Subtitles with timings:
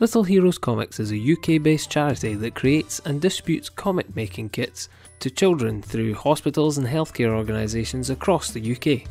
[0.00, 4.88] Little Heroes Comics is a UK based charity that creates and distributes comic making kits
[5.18, 9.02] to children through hospitals and healthcare organisations across the UK,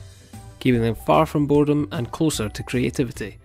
[0.60, 3.38] keeping them far from boredom and closer to creativity.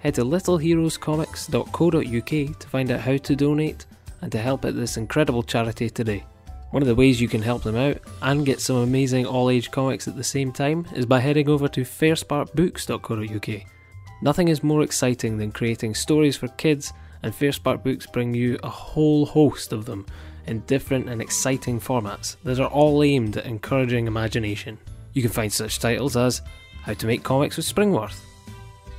[0.00, 3.86] Head to littleheroescomics.co.uk to find out how to donate
[4.20, 6.26] and to help out this incredible charity today.
[6.70, 9.70] One of the ways you can help them out and get some amazing all age
[9.70, 13.79] comics at the same time is by heading over to fairsparkbooks.co.uk.
[14.22, 18.68] Nothing is more exciting than creating stories for kids, and Fairspark Books bring you a
[18.68, 20.04] whole host of them
[20.46, 24.78] in different and exciting formats that are all aimed at encouraging imagination.
[25.14, 26.42] You can find such titles as
[26.82, 28.20] How to Make Comics with Springworth,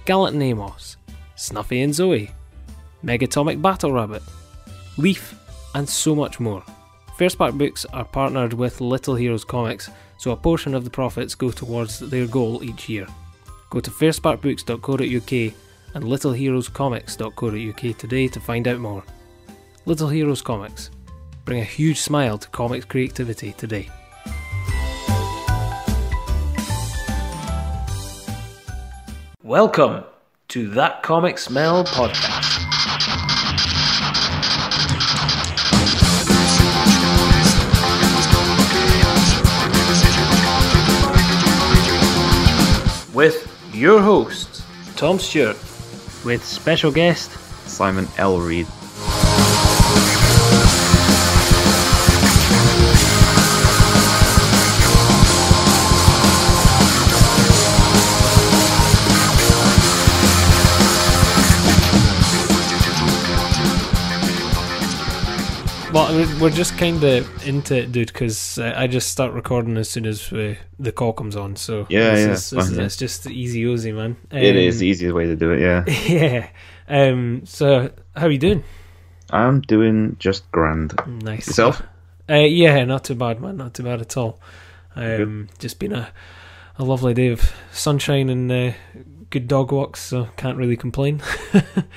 [0.05, 0.97] Gallant and Amos,
[1.35, 2.31] Snuffy and Zoe,
[3.03, 4.23] Megatomic Battle Rabbit,
[4.97, 5.35] Leaf,
[5.75, 6.63] and so much more.
[7.17, 11.51] Fairspark Books are partnered with Little Heroes Comics, so a portion of the profits go
[11.51, 13.07] towards their goal each year.
[13.71, 15.53] Go to fairsparkbooks.co.uk
[15.93, 19.01] and littleheroescomics.co.uk today to find out more.
[19.85, 20.91] Little Heroes Comics.
[21.45, 23.89] Bring a huge smile to comics creativity today.
[29.41, 30.03] Welcome
[30.49, 32.49] to That Comic Smell podcast.
[43.13, 43.50] With
[43.81, 44.63] your host,
[44.95, 45.57] Tom Stewart,
[46.23, 47.31] with special guest
[47.67, 48.39] Simon L.
[48.39, 48.67] Reed.
[66.21, 69.89] Mean, we're just kind of into it, dude, because uh, I just start recording as
[69.89, 71.55] soon as uh, the call comes on.
[71.55, 72.83] So Yeah, this yeah, is, this fine, is- yeah.
[72.85, 74.17] it's just easy, ozy, man.
[74.31, 75.83] it Um, is the easiest way to do it, yeah.
[76.07, 76.47] Yeah.
[76.87, 77.41] Um.
[77.45, 78.63] So, how are you doing?
[79.31, 80.93] I'm doing just grand.
[81.07, 81.47] Nice.
[81.47, 81.81] Yourself?
[82.29, 83.57] Uh, yeah, not too bad, man.
[83.57, 84.39] Not too bad at all.
[84.95, 86.09] Um, just been a
[86.77, 88.71] a lovely day of sunshine and uh,
[89.29, 91.21] good dog walks, so can't really complain.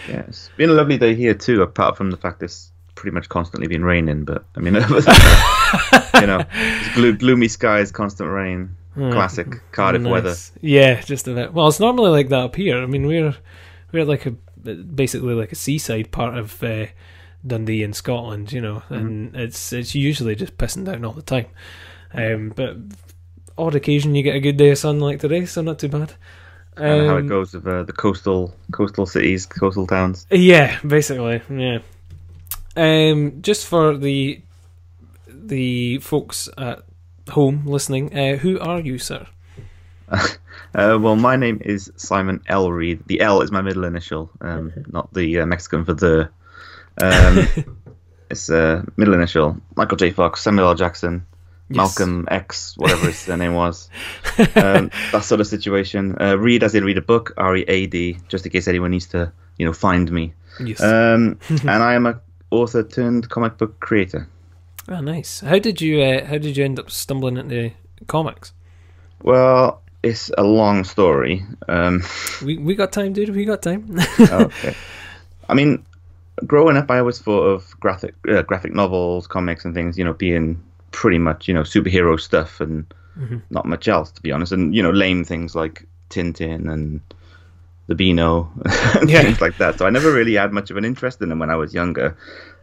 [0.09, 2.71] Yeah, it's been a lovely day here too, apart from the fact it's
[3.04, 6.42] pretty much constantly been raining, but I mean, other than that, you know,
[6.94, 10.10] glo- gloomy skies, constant rain, classic Cardiff Nice.
[10.10, 10.34] weather.
[10.62, 11.53] Yeah, just a bit.
[11.53, 12.82] Well, it's normally like that up here.
[12.82, 13.34] I mean, we're
[13.92, 14.31] we're like a
[14.65, 16.87] basically like a seaside part of uh,
[17.47, 18.94] Dundee in Scotland, you know, Mm-hmm.
[18.94, 21.47] and it's it's usually just pissing down all the time.
[22.15, 22.76] Um, but
[23.59, 26.15] odd occasion you get a good day of sun like today, so not too bad.
[26.76, 30.26] And how it Um, goes with uh, the coastal coastal cities, coastal towns.
[30.31, 31.78] Yeah, basically, yeah.
[32.76, 34.40] Um, just for the
[35.28, 36.82] the folks at
[37.30, 39.26] home listening, uh, who are you, sir?
[40.76, 42.72] Uh, well, my name is Simon L.
[42.72, 43.04] Reed.
[43.06, 46.28] The L is my middle initial, um, not the uh, Mexican for the.
[47.00, 47.46] Um,
[48.30, 49.56] it's uh, middle initial.
[49.76, 50.10] Michael J.
[50.10, 50.74] Fox, Samuel L.
[50.74, 51.24] Jackson,
[51.70, 51.76] Yes.
[51.76, 53.88] Malcolm X, whatever his name was.
[54.56, 56.16] Um, that sort of situation.
[56.20, 58.91] Uh, read as in read a book, R E A D, just in case anyone
[58.91, 60.34] needs to, you know, find me.
[60.58, 60.80] Yes.
[60.82, 62.20] Um, and I am a
[62.50, 64.28] author turned comic book creator.
[64.88, 65.41] oh, nice.
[65.41, 67.72] How did you uh, How did you end up stumbling into
[68.06, 68.53] comics?
[69.22, 71.44] Well, it's a long story.
[71.69, 72.03] Um,
[72.44, 73.31] We we got time, dude.
[73.31, 73.99] We got time.
[74.21, 74.75] okay.
[75.49, 75.84] I mean,
[76.47, 79.99] growing up, I always thought of graphic uh, graphic novels, comics, and things.
[79.99, 82.84] You know, being pretty much you know superhero stuff and
[83.50, 84.53] not much else, to be honest.
[84.53, 87.00] And you know, lame things like Tintin and
[87.87, 88.50] the Beano
[89.06, 89.22] Yeah.
[89.22, 89.78] things like that.
[89.78, 92.17] So I never really had much of an interest in them when I was younger.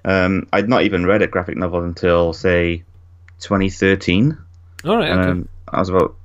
[0.03, 2.83] Um, I'd not even read a graphic novel until say
[3.39, 4.37] 2013.
[4.85, 5.11] All right.
[5.11, 5.29] Okay.
[5.29, 6.15] Um, I was about.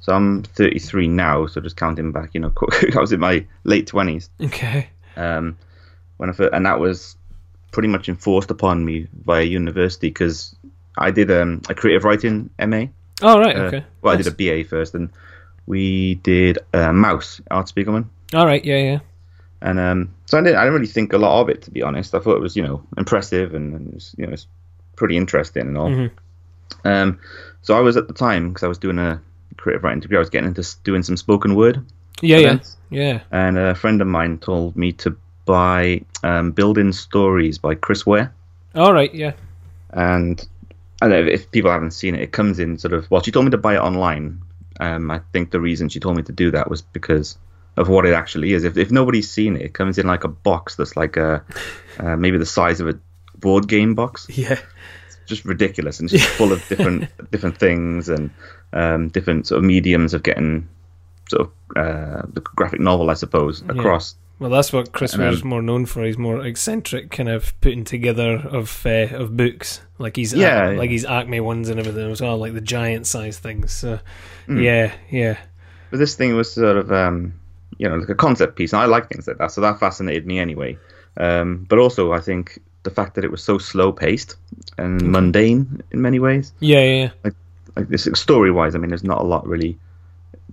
[0.00, 2.52] So I'm 33 now, so just counting back, you know,
[2.96, 4.88] I was in my late 20s okay.
[5.16, 5.56] um,
[6.16, 7.16] when I first, and that was
[7.70, 10.56] pretty much enforced upon me via university because
[10.98, 12.86] I did um, a creative writing MA.
[13.22, 13.56] All right.
[13.56, 13.84] Uh, Okay.
[14.00, 15.08] well, I did a BA first, and
[15.66, 18.64] we did uh, Maus Art Spiegelman, All right.
[18.64, 18.78] Yeah.
[18.78, 18.98] Yeah.
[19.60, 21.82] and um, so I didn't, I didn't really think a lot of it to be
[21.82, 22.14] honest.
[22.14, 24.46] I thought it was you know impressive and, and it was, you know it's
[24.96, 25.88] pretty interesting and all.
[25.90, 26.10] Mhm.
[26.84, 27.18] Um,
[27.62, 29.20] so I was at the time because I was doing a
[29.56, 30.16] creative writing degree.
[30.16, 31.84] I was getting into doing some spoken word
[32.20, 32.38] Yeah.
[32.38, 32.58] Yeah.
[32.90, 33.20] Yeah.
[33.30, 38.32] and a friend of mine told me to buy um, Building Stories by Chris Ware.
[38.74, 39.12] All right.
[39.14, 39.32] Yeah.
[39.90, 40.46] And
[41.02, 43.10] I don't know if people haven't seen it, it comes in sort of.
[43.10, 44.40] Well, she told me to buy it online.
[44.80, 47.36] Um, I think the reason she told me to do that was because
[47.76, 48.64] of what it actually is.
[48.64, 51.42] If, if nobody's seen it, it comes in like a box that's like a
[51.98, 52.98] uh, maybe the size of a
[53.38, 54.26] board game box.
[54.36, 54.58] Yeah.
[55.26, 58.30] Just ridiculous and just full of different different things and
[58.72, 60.68] um, different sort of mediums of getting
[61.30, 65.28] sort of uh, the graphic novel, I suppose, across Well, that's what Chris And, um,
[65.28, 66.04] Ware's more known for.
[66.04, 70.90] He's more eccentric, kind of putting together of uh, of books, like he's Yeah, like
[70.90, 70.92] yeah.
[70.92, 73.72] he's Acme ones and everything as well, like the giant size things.
[73.72, 74.00] So,
[74.48, 74.62] Mm.
[74.62, 75.38] yeah, yeah,
[75.90, 77.34] But this thing was sort of, um,
[77.78, 80.26] you know, like a concept piece, and I like things like that, so that fascinated
[80.26, 80.78] me anyway.
[81.16, 84.36] Um, but also, I think the fact that it was so slow paced
[84.78, 87.10] and mundane in many ways, yeah, yeah.
[87.24, 87.30] yeah.
[87.76, 89.78] like this story wise, I mean, there's not a lot really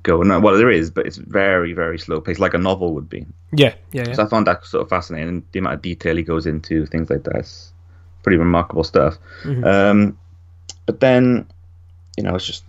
[0.04, 0.42] going on.
[0.42, 3.26] Well, there is, but it's very, very slow paced, like a novel would be.
[3.52, 4.14] Yeah, yeah, yeah.
[4.14, 6.86] So I found that sort of fascinating, and the amount of detail he goes into
[6.86, 7.72] things like that is
[8.24, 9.18] pretty remarkable stuff.
[9.44, 9.66] Mhm.
[9.66, 10.18] Um,
[10.86, 11.48] but then,
[12.18, 12.64] you know, it's just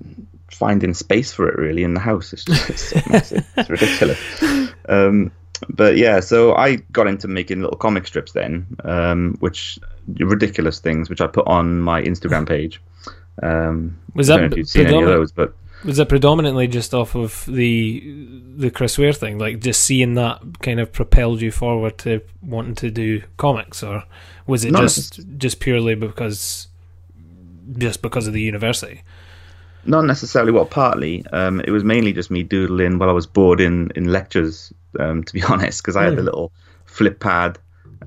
[0.51, 2.33] finding space for it really in the house.
[2.33, 4.73] It's just it's so massive, it's ridiculous.
[4.89, 5.33] Um,
[5.69, 9.79] but yeah, so I got into making little comic strips then, um, which
[10.19, 12.81] ridiculous things, which I put on my Instagram page.
[13.43, 15.55] Um, Was I don't that know if you've seen any of those, but
[15.85, 18.03] Was it predominantly just off of the
[18.57, 22.75] the Chris Ware thing, like just seeing that kind of propelled you forward to wanting
[22.77, 24.05] to do comics, or
[24.47, 26.69] was it just just purely because
[27.79, 29.03] just because of the university?
[29.85, 30.53] Not necessarily.
[30.53, 31.25] Well, partly.
[31.33, 34.73] Um, it was mainly just me doodling while I was bored in in lectures.
[34.99, 36.25] Um, to be honest, because I had the Hmm.
[36.27, 36.53] little
[36.85, 37.59] flip pad,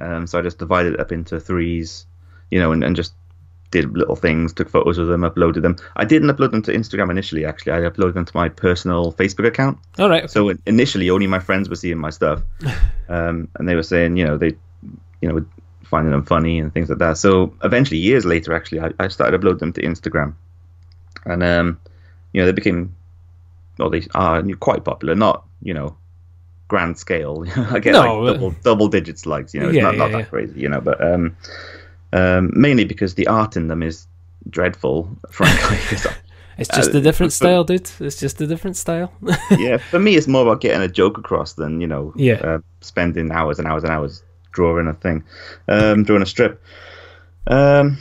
[0.02, 2.06] um, so I just divided it up into threes,
[2.52, 3.14] you know, and, and just
[3.72, 5.78] did little things, took photos of them, uploaded them.
[5.96, 7.46] I didn't upload them to Instagram initially.
[7.46, 9.80] Actually, I uploaded them to my personal Facebook account.
[9.98, 12.44] All right, So initially, only my friends were seeing my stuff,
[13.10, 14.56] um, and they were saying, you know, they,
[15.22, 15.46] you know,
[15.86, 17.18] finding them funny and things like that.
[17.18, 20.34] So eventually, years later, actually, I, I started uploading them to Instagram,
[21.26, 21.80] and um,
[22.34, 22.96] you know, they became,
[23.78, 25.16] well, they are quite popular.
[25.16, 25.96] Not, you know,
[26.68, 27.46] grand scale.
[27.56, 29.54] I get No, like uh, double double digits likes.
[29.54, 30.26] You know, it's Yeah, not, not yeah, that yeah.
[30.26, 30.60] crazy.
[30.60, 31.36] You know, but um,
[32.14, 34.08] um, mainly because the art in them is
[34.50, 35.78] dreadful, Frankly,
[36.58, 37.90] it's just uh, a different but- style, dude.
[38.00, 39.12] It's just a different style.
[39.52, 42.34] yeah, for me, it's more about getting a joke across than you know, Yeah.
[42.36, 45.24] uh, spending hours and hours and hours drawing a thing,
[45.68, 46.62] um, drawing a strip.
[47.48, 47.98] Um,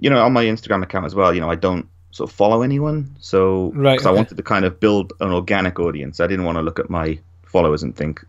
[0.00, 2.62] you know, on my Instagram account as well, you know, I don't sort of follow
[2.62, 6.20] anyone, so Right, 'cause I wanted to kind of build an organic audience.
[6.20, 8.24] I didn't want to look at my followers and think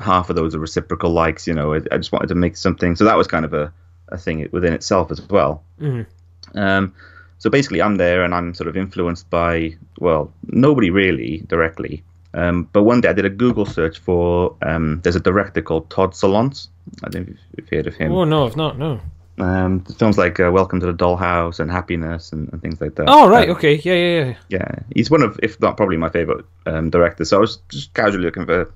[0.00, 1.46] half of those are reciprocal likes.
[1.46, 2.96] You know, I, I just wanted to make something.
[2.96, 3.70] So that was kind of a
[4.08, 5.62] a thing within itself as well.
[5.80, 6.06] Mhm.
[6.54, 6.92] Um,
[7.38, 12.02] so basically, I'm there and I'm sort of influenced by, well, nobody really directly.
[12.34, 15.88] Um, but one day I did a Google search for, um, there's a director called
[15.90, 16.68] Todd Solondz.
[17.04, 18.12] I don't know if you've heard of him.
[18.12, 19.00] Oh no, if not, no.
[19.38, 23.06] Um, films like uh, Welcome to the Dollhouse and Happiness and, and things like that.
[23.08, 24.34] Oh right, Um, okay, yeah, yeah, yeah.
[24.48, 27.30] yeah, he's one of, if not probably my favorite um, directors.
[27.30, 28.72] So I was just casually looking for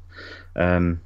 [0.57, 1.01] um,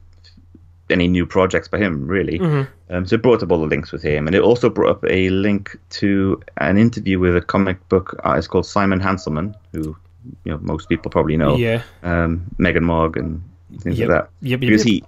[0.88, 2.38] any new projects by him, really.
[2.38, 2.68] Mhm.
[2.90, 5.04] Um, so it brought up all the links with him, and it also brought up
[5.08, 9.96] a link to an interview with a comic book artist called Simon Hanselmann, who
[10.44, 11.82] you know most people probably know, Yeah.
[12.04, 13.42] um, Megan Mogg and
[13.80, 14.08] things Yep.
[14.08, 14.30] like that.
[14.42, 15.02] Yep, yep, Because he,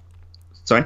[0.65, 0.85] sorry,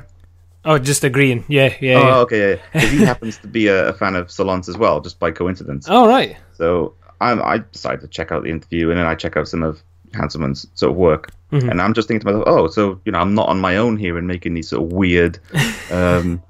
[0.70, 1.46] Oh, just agreeing.
[1.48, 1.96] Yeah, yeah.
[2.00, 2.18] oh yeah.
[2.18, 5.32] okay, yeah, he happens to be a, a fan of Solondz as well, just by
[5.32, 5.88] coincidence.
[5.90, 6.36] Oh right.
[6.54, 9.64] So I, I decided to check out the interview, and then I check out some
[9.64, 9.82] of
[10.12, 11.72] Hanselmann's sort of work, Mhm.
[11.72, 13.96] and I'm just thinking to myself, oh, so you know, I'm not on my own
[13.98, 15.40] here in making these sort of weird,
[15.92, 16.44] um,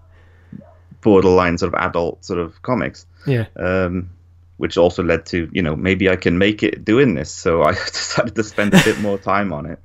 [1.02, 3.46] borderline sort of adult sort of comics, Yeah.
[3.56, 4.10] um,
[4.58, 7.32] which also led to you know maybe I can make it doing this.
[7.32, 9.80] So I decided to spend a bit more time on it,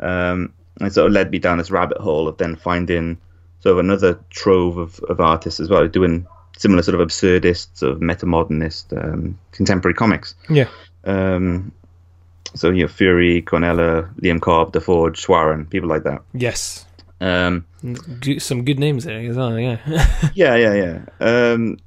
[0.00, 3.18] um, and it sort of led me down this rabbit hole of then finding
[3.66, 6.24] sort of another trove of, of artists as well, doing
[6.56, 10.36] similar sort of absurdist, sort of metamodernist, um, contemporary comics.
[10.48, 10.68] Yeah.
[11.02, 11.72] Um,
[12.54, 16.22] so you know, Furie, Cornella, Liam Cobb, DeForge, Schrauwen, people like that.
[16.32, 16.86] Yes.
[17.20, 17.66] Um,
[18.38, 19.58] some good names there as well.
[19.58, 19.80] Yeah.
[20.34, 21.00] yeah, yeah, yeah.
[21.18, 21.78] Um,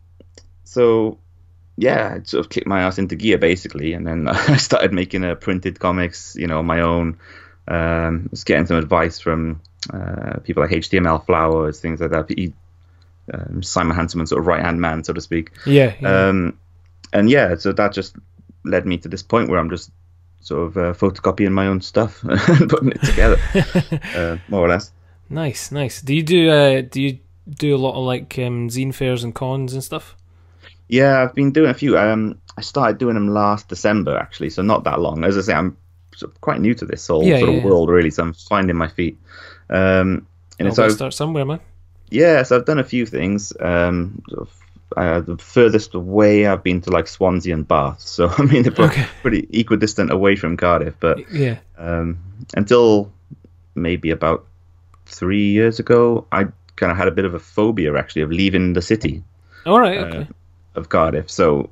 [0.66, 1.18] so
[1.78, 5.24] yeah, I sort of kicked my ass into gear basically, and then I started making
[5.24, 7.20] a printed comics, you know, on my own.
[7.70, 9.62] Um, just getting some advice from
[9.94, 12.30] uh, people like HTML Flowers, things like that.
[12.30, 12.54] He,
[13.34, 15.52] um, Simon Hanselman's sort of right hand man, so to speak.
[15.66, 15.94] yeah.
[16.00, 16.28] yeah.
[16.28, 16.58] Um,
[17.14, 18.16] and yeah, so that just
[18.64, 19.92] led me to this point where I'm just
[20.42, 23.38] sort of uh, photocopying my own stuff and putting it together,
[24.16, 24.92] uh, more or less.
[25.30, 26.02] nice, nice.
[26.02, 26.50] Do you do?
[26.50, 27.20] Uh, do you
[27.50, 30.16] do a lot of like um, zine fairs and cons and stuff?
[30.88, 31.98] Yeah, I've been doing a few.
[31.98, 35.24] Um, I started doing them last December, actually, so not that long.
[35.24, 35.78] As I say, I'm
[36.16, 37.64] sort of quite new to this whole Yeah, sort of yeah.
[37.64, 39.18] world, really, so I'm finding my feet.
[39.70, 41.60] Um, and I'll so, start somewhere, man.
[42.10, 43.54] yeah, so I've done a few things.
[43.60, 44.56] Um, sort of,
[44.98, 48.86] uh, the furthest away I've been to like Swansea and Bath, so I mean they're
[48.86, 49.06] Okay.
[49.22, 50.96] pretty equidistant away from Cardiff.
[51.00, 51.60] But Yeah.
[51.78, 52.18] um,
[52.56, 53.12] until
[53.76, 54.46] maybe about
[55.06, 56.46] three years ago, I
[56.76, 59.24] kind of had a bit of a phobia actually of leaving the city
[59.66, 59.98] All right.
[60.00, 60.28] Uh, Okay.
[60.76, 61.30] of Cardiff.
[61.30, 61.70] So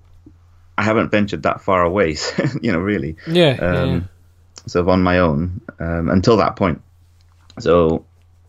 [0.78, 2.16] I haven't ventured that far away,
[2.62, 3.56] you know, really, yeah.
[3.60, 4.02] yeah, um, yeah.
[4.68, 6.82] sort of on my own um, until that point.
[7.60, 8.06] So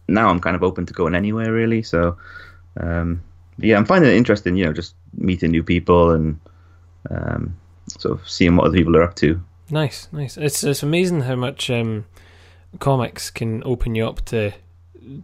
[0.08, 1.82] now I'm kind of open to going anywhere really.
[1.82, 2.16] So
[2.78, 3.22] um,
[3.58, 4.56] yeah, I'm finding it interesting.
[4.56, 6.40] You know, just meeting new people and
[7.10, 7.56] um,
[7.88, 9.40] sort of seeing what other people are up to.
[9.70, 10.36] Nice, nice.
[10.36, 12.06] It's it's amazing how much um,
[12.78, 14.52] comics can open you up to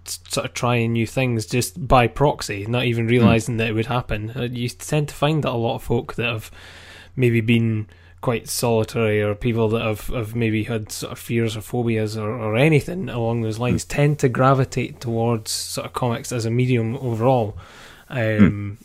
[0.04, 3.58] sort of trying new things just by proxy, not even realizing mm.
[3.58, 4.32] that it would happen.
[4.34, 6.50] Uh, you tend to find that a lot of folk that have
[7.16, 7.86] maybe been
[8.24, 12.30] quite solitary or people that have, have maybe had sort of fears or phobias or,
[12.30, 13.88] or anything along those lines mm.
[13.90, 17.54] tend to gravitate towards sort of comics as a medium overall.
[18.08, 18.76] Um, mm.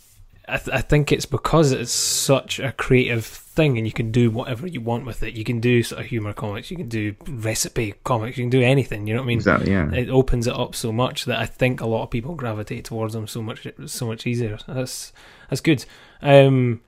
[0.45, 4.29] I, th- I think it's because it's such a creative thing and you can do
[4.29, 5.35] whatever you want with it.
[5.35, 8.61] You can do sort of humor comics, you can do recipe comics, you can do
[8.61, 9.07] anything.
[9.07, 9.37] You know what I mean?
[9.37, 9.71] Exactly.
[9.71, 9.89] Yeah.
[9.93, 13.13] It opens it up so much that I think a lot of people gravitate towards
[13.13, 14.57] them so much so much easier.
[14.67, 15.13] That's
[15.49, 15.85] that's good.
[16.21, 16.81] Um,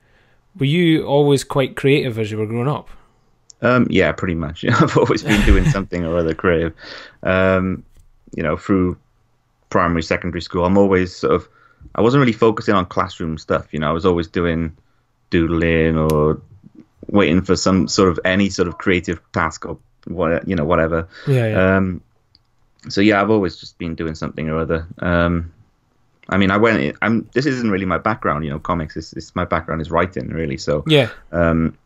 [0.58, 2.88] were you always quite creative as you were growing up?
[3.62, 4.64] Um, yeah, pretty much.
[4.68, 6.74] I've always been doing something or other creative.
[7.22, 7.84] Um,
[8.34, 8.96] you know, through
[9.70, 11.48] primary, secondary school, I'm always sort of
[11.94, 13.72] I wasn't really focusing on classroom stuff.
[13.72, 14.76] You know, I was always doing
[15.30, 16.40] doodling or
[17.08, 21.08] waiting for some sort of any sort of creative task or what you know whatever.
[21.26, 21.46] Yeah.
[21.46, 21.76] yeah.
[21.76, 22.02] Um,
[22.88, 24.86] so yeah, I've always just been doing something or other.
[24.98, 25.52] Um,
[26.32, 26.96] I mean, I went.
[27.02, 27.28] I'm.
[27.32, 28.44] This isn't really my background.
[28.44, 28.94] You know, comics.
[28.94, 30.56] This, this my background is writing, really.
[30.56, 31.10] So yeah.
[31.30, 31.76] Um,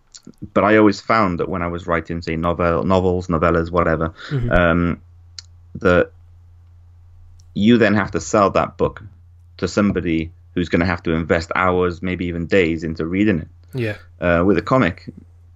[0.53, 4.51] but I always found that when I was writing, say, novel, novels, novellas, whatever, mm-hmm.
[4.51, 5.03] um,
[5.77, 6.11] that
[7.55, 9.03] you then have to sell that book
[9.59, 13.49] to somebody who's going to have to invest hours, maybe even days, into reading it.
[13.75, 13.97] Yeah.
[14.21, 15.09] Uh, with a comic,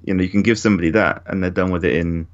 [0.05, 2.27] you know, you can give somebody that, and they're done with it in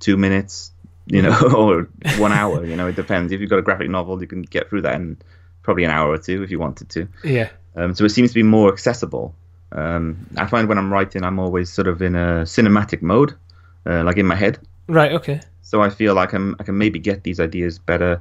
[0.00, 0.72] two minutes,
[1.06, 1.88] you know, or
[2.18, 2.64] one hour.
[2.64, 3.32] You know, it depends.
[3.32, 5.18] If you've got a graphic novel, you can get through that in
[5.62, 7.08] probably an hour or two if you wanted to.
[7.24, 7.50] Yeah.
[7.76, 9.34] Um, so it seems to be more accessible.
[9.72, 13.34] Um, I find when I'm writing, I'm always sort of in a cinematic mode,
[13.86, 14.58] uh, like in my head.
[14.88, 15.12] Right.
[15.12, 15.40] Okay.
[15.62, 18.20] So I feel like I'm, I can maybe get these ideas better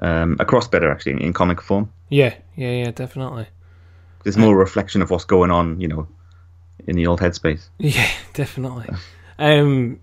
[0.00, 1.92] um, across better actually in, in, comic form.
[2.08, 3.46] Yeah, yeah, yeah, definitely.
[4.24, 6.08] There's more um, reflection of what's going on, you know,
[6.86, 7.68] in the old headspace.
[7.78, 8.88] Yeah, definitely.
[9.38, 10.00] um,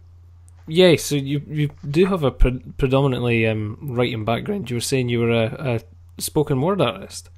[0.68, 4.70] yeah, so you you do have a pre- predominantly um, writing background.
[4.70, 5.80] You were saying you were a, a
[6.18, 7.30] spoken word artist.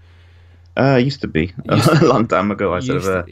[0.75, 2.73] Uh, I used to be a long time ago.
[2.73, 3.23] I sort of uh,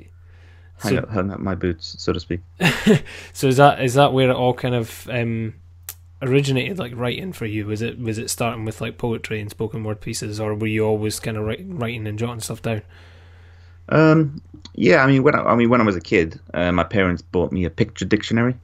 [0.80, 2.42] hung, so, up, hung up my boots, so to speak.
[3.34, 5.54] so is that is that where it all kind of um,
[6.22, 7.68] originated like writing for you?
[7.68, 10.86] Was it was it starting with like poetry and spoken word pieces, or were you
[10.86, 12.82] always kind of write, writing and jotting stuff down?
[13.90, 14.42] Um,
[14.74, 17.22] yeah, I mean when I, I mean when I was a kid, uh, my parents
[17.22, 18.56] bought me a picture dictionary,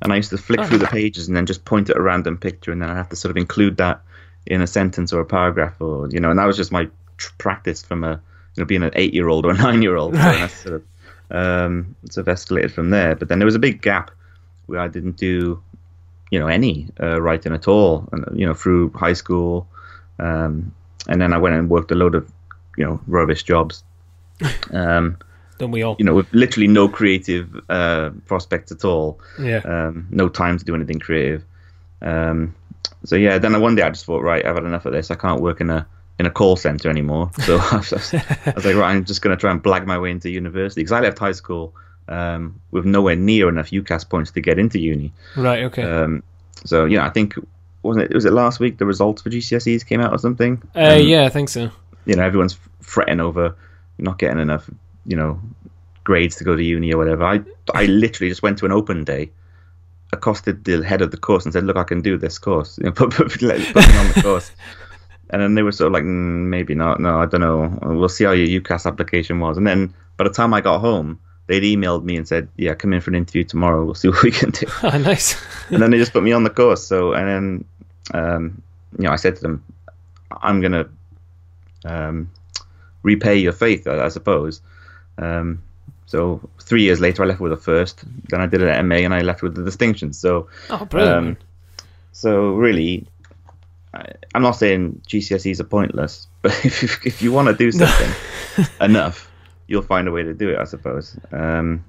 [0.00, 0.64] and I used to flick oh.
[0.64, 3.10] through the pages and then just point at a random picture, and then I have
[3.10, 4.00] to sort of include that
[4.46, 7.32] in a sentence or a paragraph, or you know, and that was just my tr-
[7.38, 8.20] practice from a
[8.54, 10.14] you know being an eight year old or a nine year old.
[10.14, 10.50] Right.
[10.50, 10.84] So sort of
[11.30, 13.14] um, sort of escalated from there.
[13.16, 14.10] But then there was a big gap
[14.66, 15.62] where I didn't do
[16.30, 19.68] you know any uh, writing at all, and you know through high school,
[20.18, 20.74] um,
[21.08, 22.30] and then I went and worked a load of
[22.76, 23.84] you know rubbish jobs.
[24.72, 25.18] Um,
[25.58, 25.94] Don't we all?
[25.98, 29.20] You know, with literally no creative uh, prospects at all.
[29.38, 29.58] Yeah.
[29.58, 31.44] Um, no time to do anything creative.
[32.00, 32.54] Um,
[33.04, 35.10] so yeah, then one day I just thought, right, I've had enough of this.
[35.10, 35.86] I can't work in a
[36.18, 37.30] in a call center anymore.
[37.42, 39.98] So I, was, I was like, right, I'm just going to try and blag my
[39.98, 41.74] way into university because I left high school
[42.08, 45.12] um, with nowhere near enough UCAS points to get into uni.
[45.36, 45.64] Right.
[45.64, 45.82] Okay.
[45.82, 46.22] Um,
[46.64, 47.34] so yeah, I think
[47.82, 50.62] wasn't it was it last week the results for GCSEs came out or something?
[50.74, 51.70] Uh, um, yeah, I think so.
[52.04, 53.56] You know, everyone's fretting over
[53.98, 54.68] not getting enough,
[55.06, 55.40] you know,
[56.04, 57.24] grades to go to uni or whatever.
[57.24, 57.40] I
[57.74, 59.30] I literally just went to an open day,
[60.12, 62.78] accosted the head of the course and said, "Look, I can do this course.
[62.82, 64.52] You know, put, put, put, me on the course."
[65.30, 67.00] And then they were sort of like, mm, "Maybe not.
[67.00, 67.78] No, I don't know.
[67.82, 71.18] We'll see how your UCAS application was." And then by the time I got home,
[71.46, 73.84] they'd emailed me and said, "Yeah, come in for an interview tomorrow.
[73.84, 75.36] We'll see what we can do." Oh, nice.
[75.70, 76.84] and then they just put me on the course.
[76.84, 77.64] So, and then,
[78.14, 78.62] um,
[78.98, 79.64] you know, I said to them,
[80.42, 80.88] "I'm gonna
[81.84, 82.30] um,
[83.02, 84.60] repay your faith, I, I suppose."
[85.18, 85.62] Um,
[86.12, 88.04] so three years later, I left with a first.
[88.28, 90.12] Then I did an MA, and I left with the distinction.
[90.12, 91.16] So, oh, brilliant.
[91.16, 91.36] Um,
[92.12, 93.06] so really,
[93.94, 94.04] I,
[94.34, 99.28] am not saying GCSEs are pointless, but if if you want to do something enough
[99.72, 101.16] you'll find a way to do it, I suppose.
[101.32, 101.84] Um,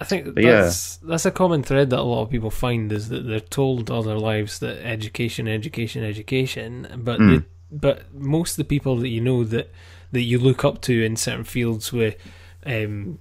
[0.00, 1.08] I think that's yeah.
[1.08, 4.02] that's a common thread that a lot of people find is that they're told all
[4.02, 7.40] their lives that education, education, education, but mm.
[7.40, 9.72] they, but most of the people that you know that
[10.12, 12.16] that you look up to in certain fields with.
[12.66, 13.18] Um,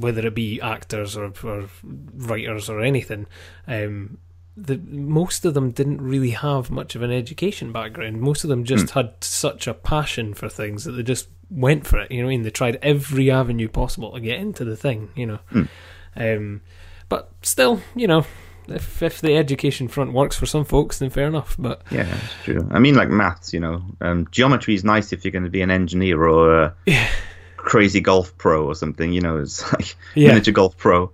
[0.00, 1.68] whether it be actors or, or
[2.14, 3.26] writers or anything,
[3.66, 4.16] um,
[4.56, 8.20] the most of them didn't really have much of an education background.
[8.20, 8.90] Most of them just mm.
[8.90, 12.10] had such a passion for things that they just went for it.
[12.10, 15.10] You know, I mean, they tried every avenue possible to get into the thing.
[15.14, 15.68] You know, mm.
[16.16, 16.62] um,
[17.10, 18.24] but still, you know,
[18.68, 21.54] if if the education front works for some folks, then fair enough.
[21.58, 22.66] But Yeah, that's true.
[22.70, 25.62] I mean, like maths, you know, um, geometry is nice if you're going to be
[25.62, 26.74] an engineer or a
[27.66, 29.12] crazy golf pro or something.
[29.12, 30.28] You know, it's like Yeah.
[30.28, 31.10] miniature golf pro.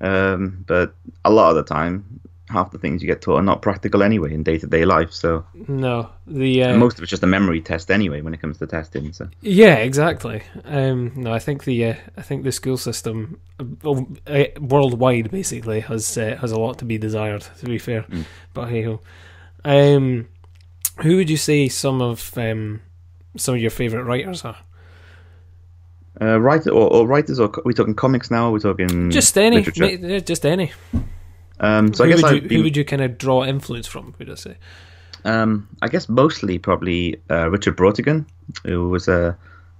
[0.00, 0.94] Um, but
[1.24, 4.32] a lot of the time, half the things you get taught are not practical anyway
[4.32, 5.12] in day to day life.
[5.12, 8.58] So no, the uh, most of it's just a memory test anyway when it comes
[8.58, 9.12] to testing.
[9.12, 10.42] So Yeah, exactly.
[10.64, 15.80] Um, no, I think the uh, I think the school system uh, uh, worldwide basically
[15.80, 17.44] has uh, has a lot to be desired.
[17.58, 18.06] To be fair,
[18.54, 19.00] but hey ho.
[19.64, 20.28] Um,
[21.02, 22.80] who would you say some of um,
[23.36, 24.56] some of your favorite writers are?
[26.20, 28.44] Uh, writer or, or writers, or are we talking comics now?
[28.44, 30.20] Or are we talking Just any, literature?
[30.20, 30.72] just any.
[31.60, 33.86] Um, so I who guess would you, I've who would you kind of draw influence
[33.86, 34.14] from?
[34.18, 34.56] Would I say?
[35.24, 38.26] Um, I guess mostly probably uh, Richard Brautigan,
[38.64, 39.36] who was a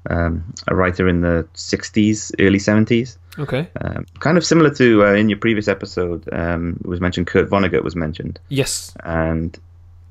[0.08, 3.18] um, a writer in the '60s, early '70s.
[3.38, 3.68] Okay.
[3.80, 7.50] Um, kind of similar to uh, in your previous episode, um, it was mentioned Kurt
[7.50, 8.94] Vonnegut was mentioned, Yes.
[9.04, 9.58] and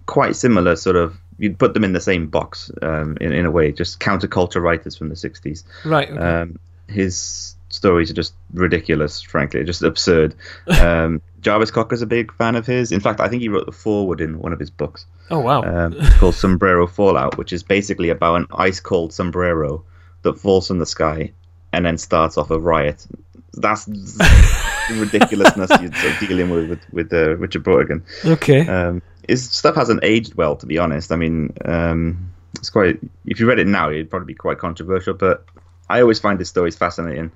[0.05, 1.17] quite similar sort of.
[1.37, 4.95] You'd put them in the same box um, in in a way, just counterculture writers
[4.95, 5.63] from the '60s.
[5.83, 6.09] Right.
[6.09, 6.19] Okay.
[6.19, 10.35] Um, his stories are just ridiculous, frankly, just absurd.
[10.67, 12.91] Um, Jarvis Cocker's a big fan of his.
[12.91, 15.63] In fact, I think he wrote the foreword in one of his books oh wow.
[15.63, 19.83] um, it's called Sombrero Fallout, which is basically about an ice cold sombrero
[20.21, 21.31] that falls from the sky
[21.71, 23.05] and then starts off a riot.
[23.53, 28.03] That's the ridiculousness you're dealing with with, with uh, Richard Brautigan.
[28.25, 28.67] okay.
[28.67, 31.11] Um, his stuff hasn't aged well, to be honest.
[31.11, 32.99] I mean, um, it's quite.
[33.25, 35.45] If you read it now, it'd probably be quite controversial, but
[35.89, 37.31] I always find his stories fascinating.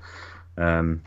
[0.57, 1.03] Um,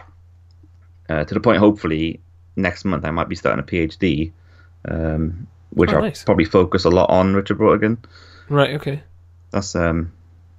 [1.09, 2.21] uh, to the point, hopefully,
[2.57, 4.33] next month I might be starting a PhD,
[4.89, 6.25] um, which Oh, I'll nice.
[6.25, 7.99] probably focus a lot on Richard Brautigan.
[8.49, 8.75] right.
[8.75, 9.03] Okay.
[9.51, 10.13] That's um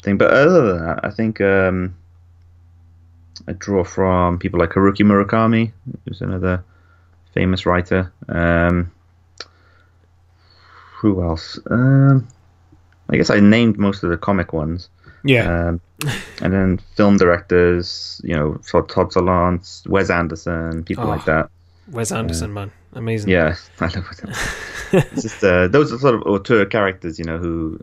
[0.03, 0.18] thing.
[0.18, 1.96] But other than that, I think um,
[3.48, 5.72] I draw from people like Haruki Murakami,
[6.06, 6.63] who's another
[7.34, 8.12] famous writer.
[8.30, 8.92] Um,
[11.03, 11.60] who else?
[11.69, 12.25] Um,
[13.10, 14.89] I guess I named most of the comic ones.
[15.25, 15.67] Yeah.
[15.67, 15.81] Um,
[16.41, 21.10] and then film directors, you know, Todd, Todd Solondz, Wes Anderson, people Oh.
[21.10, 21.49] like that.
[21.91, 23.30] Wes Anderson, man, amazing.
[23.30, 24.30] Yeah, I love it.
[25.12, 27.80] it's just uh, those are sort of auteur characters, you know, who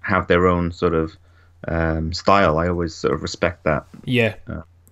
[0.00, 1.12] have their own sort of
[1.68, 2.58] um, style.
[2.58, 4.34] I always sort of respect that Yeah.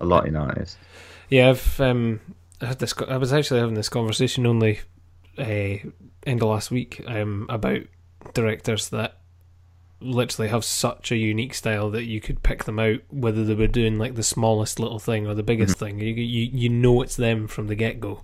[0.01, 0.77] a lot in artists.
[1.29, 2.21] Yeah, I've um,
[2.61, 2.95] I had this.
[3.09, 4.81] I was actually having this conversation only
[5.39, 5.89] uh,
[6.27, 7.83] end of last week um, about
[8.35, 9.19] directors that
[10.03, 13.69] literally have such a unique style that you could pick them out whether they were
[13.69, 16.01] doing like the smallest little thing or the biggest thing.
[16.01, 18.21] You, you you know it's them from the get go.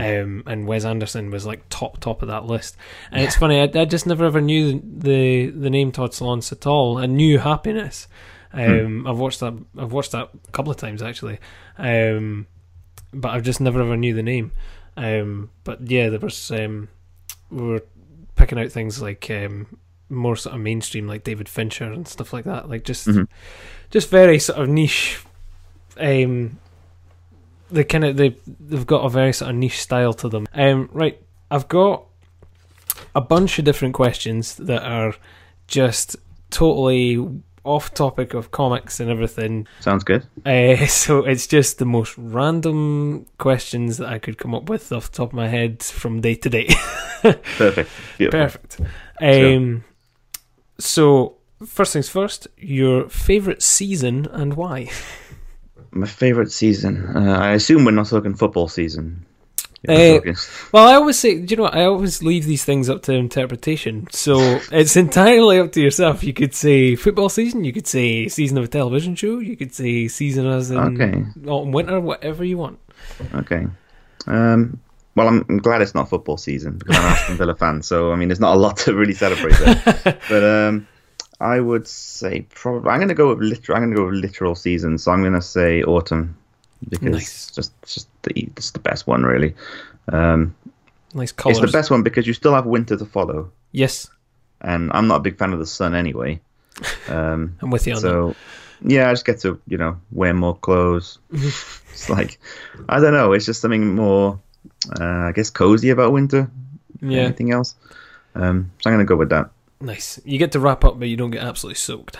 [0.00, 2.76] Um, and Wes Anderson was like top top of that list.
[3.10, 6.66] And it's funny, I, I just never ever knew the the name Todd Solondz at
[6.66, 6.98] all.
[6.98, 8.08] I knew Happiness.
[8.52, 9.54] Um, I've watched that.
[9.76, 11.38] I've watched that a couple of times actually,
[11.76, 12.46] um,
[13.12, 14.52] but I've just never ever knew the name.
[14.96, 16.88] Um, but yeah, there was um,
[17.50, 17.82] we were
[18.34, 19.78] picking out things like um,
[20.08, 22.68] more sort of mainstream, like David Fincher and stuff like that.
[22.68, 23.28] Like just Mhm.
[23.90, 25.20] just very sort of niche.
[25.98, 26.58] Um,
[27.70, 30.46] they kind of they they've got a very sort of niche style to them.
[30.54, 32.04] Um, right, I've got
[33.14, 35.14] a bunch of different questions that are
[35.66, 36.16] just
[36.50, 37.16] totally
[37.66, 39.66] off topic of comics and everything.
[39.80, 40.26] Sounds good.
[40.44, 45.10] Uh, so it's just the most random questions that I could come up with off
[45.10, 46.68] the top of my head from day to day.
[47.22, 47.90] Perfect.
[48.18, 48.40] Beautiful.
[48.40, 48.80] Perfect.
[49.20, 49.84] Um,
[50.78, 54.90] so first things first, your favorite season and why?
[55.90, 57.16] My favorite season.
[57.16, 59.24] Uh, I assume we're not talking football season.
[59.88, 60.20] Uh,
[60.72, 61.74] Well, I always say, do you know what?
[61.74, 64.06] I always leave these things up to interpretation.
[64.10, 64.34] So
[64.72, 66.22] it's entirely up to yourself.
[66.24, 69.74] You could say football season, you could say season of a television show, you could
[69.74, 71.24] say season as in Okay.
[71.48, 72.78] autumn, winter, whatever you want.
[73.34, 73.66] Okay.
[74.26, 74.80] Um,
[75.14, 77.82] well, I'm, I'm glad it's not football season because I'm an Aston Villa fan.
[77.82, 80.20] So I mean, there's not a lot to really celebrate there.
[80.28, 80.86] but um,
[81.40, 83.76] I would say probably I'm going to go with literal.
[83.76, 84.98] I'm going to go with literal season.
[84.98, 86.36] So I'm going to say autumn
[86.88, 87.22] because Nice.
[87.22, 89.54] it's just it's just the it's the best one really.
[90.12, 90.54] Um,
[91.14, 91.58] Nice colours.
[91.58, 94.08] it's the best one because you still have winter to follow, Yes,
[94.60, 96.40] and I'm not a big fan of the sun anyway.
[97.08, 98.08] Um, I'm with you on that.
[98.08, 98.34] so
[98.84, 101.18] yeah, I just get to you know wear more clothes.
[101.32, 102.38] it's like
[102.88, 103.32] I don't know.
[103.32, 104.38] It's just something more,
[105.00, 106.50] uh, I guess, cozy about winter.
[107.00, 107.74] than Yeah, Anything else?
[108.34, 109.48] Um, so I'm gonna go with that.
[109.80, 110.20] nice.
[110.26, 112.18] You get to wrap up, but you don't get absolutely soaked,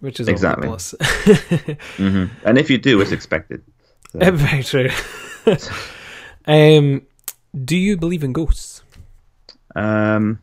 [0.00, 0.66] which is Exactly.
[0.66, 0.94] plus.
[1.96, 3.62] hmm And if you do, it's expected.
[4.12, 4.88] So, Very true.
[6.46, 7.02] um,
[7.64, 8.82] do you believe in ghosts?
[9.74, 10.38] um,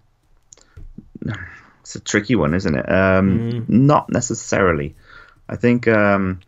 [1.81, 2.89] it's a tricky one, isn't it?
[2.89, 3.69] Um, Mm.
[3.69, 4.95] Not necessarily.
[5.47, 5.87] I think.
[5.87, 6.39] Um,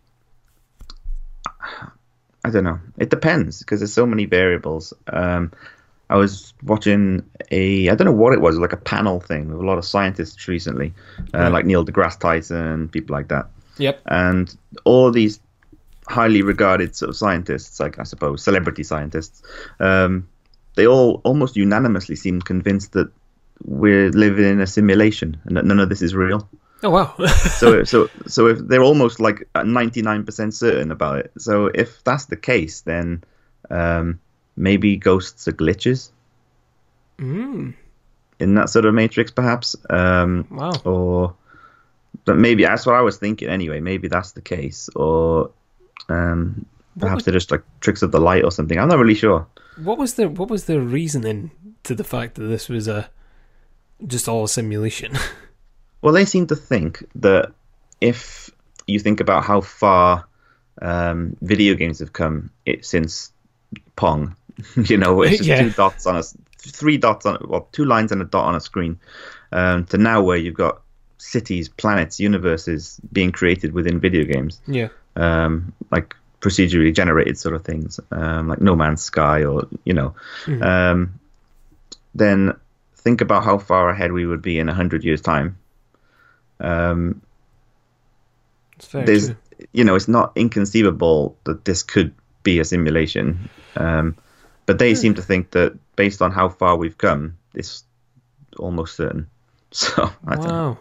[2.44, 2.80] I don't know.
[2.98, 4.94] It depends because there's so many variables.
[5.08, 5.52] Um,
[6.10, 9.60] I was watching a I don't know what it was, like a panel thing with
[9.60, 10.94] a lot of scientists recently,
[11.34, 11.52] uh, Right.
[11.52, 14.02] like Neil deGrasse Tyson, people like that, Yep.
[14.08, 14.56] and
[14.86, 15.40] all these
[16.12, 19.42] highly regarded sort of scientists, like I suppose celebrity scientists,
[19.80, 20.28] um,
[20.76, 23.12] they all almost unanimously seem convinced that
[23.64, 26.48] we're living in a simulation and that none of this is real.
[26.84, 27.16] Oh wow.
[27.28, 31.32] So, so, so if they're almost like ninety nine percent certain about it.
[31.38, 33.24] So if that's the case, then
[33.70, 34.20] um,
[34.56, 36.12] maybe ghosts are glitches
[37.18, 37.74] mm,
[38.40, 39.76] in that sort of matrix, perhaps.
[39.90, 40.74] Um, wow.
[40.84, 41.36] or
[42.26, 43.80] but maybe that's what I was thinking anyway.
[43.80, 45.52] Maybe that's the case, or
[46.10, 46.66] um,
[47.00, 48.78] perhaps was- they're just like tricks of the light or something.
[48.78, 49.48] I'm not really sure.
[49.84, 51.52] What was the what was the reasoning
[51.84, 53.10] to the fact that this was a
[54.06, 55.14] just all a simulation?
[56.04, 57.52] Well, they seem to think that
[58.02, 58.50] if
[58.88, 60.26] you think about how far
[60.82, 63.32] um, video games have come it, since
[63.96, 64.36] Pong,
[64.76, 65.62] you know, it's just Yeah.
[65.62, 66.24] two dots on a
[66.58, 69.00] three dots on well, two lines and a dot on a screen,
[69.52, 70.82] um, to now where you've got
[71.20, 74.60] cities, planets, universes being created within video games.
[74.66, 74.88] yeah.
[75.16, 80.16] Um, like procedurally generated sort of things, um, like No Man's Sky, or you know,
[80.46, 80.62] Mhm.
[80.64, 81.20] um,
[82.16, 82.54] then
[82.96, 85.58] think about how far ahead we would be in a hundred years' time.
[86.60, 87.22] Um,
[88.78, 89.36] It's very there's, true.
[89.74, 94.16] you know, it's not inconceivable that this could be a simulation, um,
[94.66, 97.84] but they seem to think that based on how far we've come, it's
[98.58, 99.28] almost certain.
[99.74, 100.78] So I don't, Wow.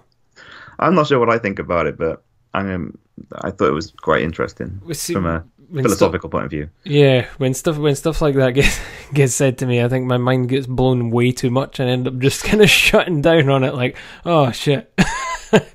[0.79, 2.99] I'm not sure what I think about it, but I mean,
[3.35, 6.69] I thought it was quite interesting see- from a philosophical point of view.
[6.85, 8.79] Yeah, when stuff when stuff like that gets
[9.15, 11.93] gets said to me, I think my mind gets blown way too much and I
[11.93, 13.75] end up just kind of shutting down on it.
[13.75, 14.93] Like, oh shit.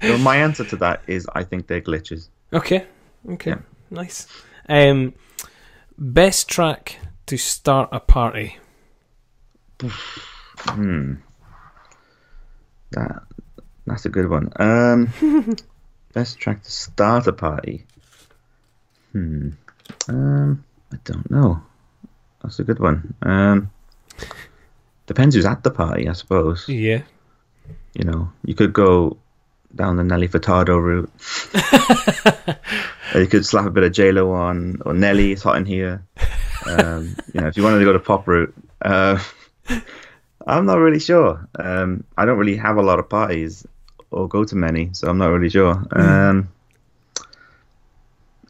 [0.02, 2.30] So my answer to that is I think they're glitches.
[2.54, 2.86] okay,
[3.30, 3.60] okay, Yeah.
[3.90, 4.28] nice.
[4.70, 5.14] Um,
[5.98, 8.58] best track to start a party.
[9.82, 11.16] Hmm.
[12.92, 13.24] That
[13.86, 14.50] that's a good one.
[14.58, 15.56] Um,
[16.16, 17.86] best track to start a party.
[19.12, 19.50] Hmm.
[20.08, 21.62] Um, I don't know.
[22.42, 23.14] That's a good one.
[23.22, 23.70] Um,
[25.08, 26.68] depends who's at the party, I suppose.
[26.70, 27.02] Yeah.
[27.94, 29.18] You know, you could go
[29.76, 31.12] down the Nelly Furtado route.
[33.14, 35.34] or you could slap a bit of J Lo on, or Nelly.
[35.34, 36.06] It's hot in here.
[36.66, 39.22] Um, you know, if you wanted to go to pop route, uh,
[40.48, 41.46] I'm not really sure.
[41.60, 43.68] Um, I don't really have a lot of parties
[44.12, 45.84] or go to many, so I'm not really sure.
[45.92, 46.50] Um,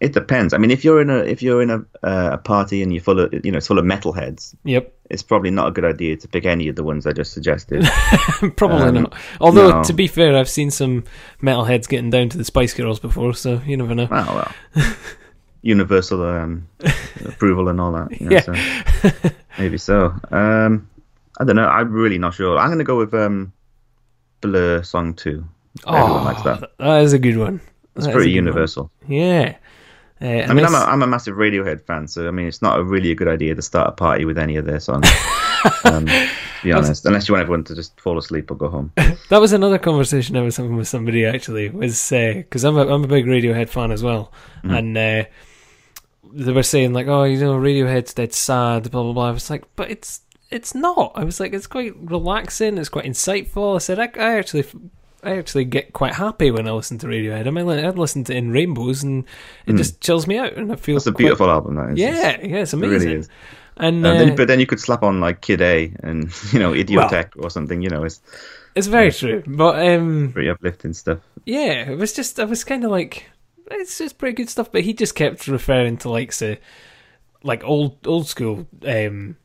[0.02, 0.54] it depends.
[0.54, 3.02] I mean, if you're in a if you're in a uh, a party and you're
[3.02, 4.94] full of you know it's full of metalheads, Yep.
[5.10, 7.86] it's probably not a good idea to pick any of the ones I just suggested.
[8.58, 9.14] Probably Um, not.
[9.40, 9.84] Although no.
[9.84, 11.06] to be fair, I've seen some
[11.42, 14.10] metalheads getting down to the Spice Girls before, so you never know.
[14.12, 14.94] Oh well,
[15.62, 16.68] universal um,
[17.26, 18.20] approval and all that.
[18.20, 18.42] you know, Yeah.
[19.14, 20.14] so maybe so.
[20.30, 20.90] Um,
[21.40, 21.68] I don't know.
[21.68, 22.58] I'm really not sure.
[22.58, 23.54] I'm going to go with um,
[24.42, 25.46] Blur song two.
[25.88, 26.72] Everyone likes that.
[26.78, 27.62] That is a good one.
[27.96, 28.46] It's That pretty good one.
[28.48, 28.92] universal.
[29.08, 29.56] Yeah.
[30.22, 32.80] Uh, I mean, I'm a, I'm a massive Radiohead fan, so I mean, it's not
[32.80, 35.08] a really a good idea to start a party with any of their songs.
[35.84, 36.30] um, to
[36.64, 38.92] be honest, unless you want everyone to just fall asleep or go home.
[39.30, 41.70] That was another conversation I was having with somebody actually.
[41.70, 44.32] Was say, because I'm a I'm a big Radiohead fan as well,
[44.64, 45.26] and uh,
[46.32, 49.28] they were saying like, oh, you know, Radiohead's dead sad, blah blah blah.
[49.30, 50.22] I was like, but it's
[50.56, 51.12] it's not.
[51.16, 52.78] I was like, it's quite relaxing.
[52.78, 53.76] It's quite insightful.
[53.76, 54.66] I said, I, I actually.
[55.24, 57.48] I actually get quite happy when I listen to Radiohead.
[57.48, 59.26] I mean, I'd listen to In Rainbows, and
[59.66, 61.98] it just chills me out, and I feel It's a quite- beautiful album, that is.
[61.98, 63.08] Yeah, yeah, it's It amazing.
[63.10, 63.30] really is.
[63.78, 66.60] And Uh, uh, then, but then you could slap on like Kid A and you
[66.60, 67.82] know Idioteque or something.
[67.82, 68.22] You know, it's
[68.76, 69.42] it's very true.
[69.48, 71.20] But um, pretty uplifting stuff.
[71.44, 73.26] Yeah, it was just I was kind of like
[73.72, 76.60] it's just pretty good stuff, but he just kept referring to like say
[77.42, 79.38] like old old school um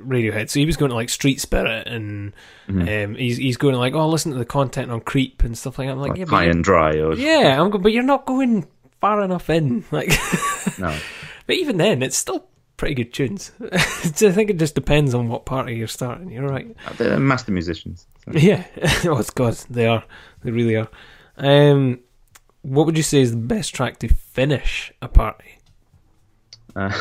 [0.00, 0.50] Radiohead.
[0.50, 2.32] So he was going to like Street Spirit and
[2.68, 3.10] Mm-hmm.
[3.10, 5.78] um he's he's going to like oh listen to the content on Creep and stuff
[5.78, 5.92] like that.
[5.92, 6.96] I'm like, Like yeah, high and dry.
[6.98, 8.66] Or yeah, I'm going, but you're not going
[9.00, 9.84] far enough in.
[9.92, 10.08] Like,
[10.78, 10.96] no.
[11.46, 12.46] but even then, it's still
[12.78, 13.52] pretty good tunes.
[14.14, 16.30] so I think it just depends on what party you're starting.
[16.30, 16.74] You're right.
[16.96, 18.06] They're master musicians.
[18.24, 18.32] so.
[18.32, 18.64] Yeah.
[19.04, 19.52] oh, it's God.
[19.68, 20.02] They are.
[20.42, 20.88] They really are.
[21.36, 22.00] Um,
[22.62, 25.58] what would you say is the best track to finish a party?
[26.74, 26.98] Uh,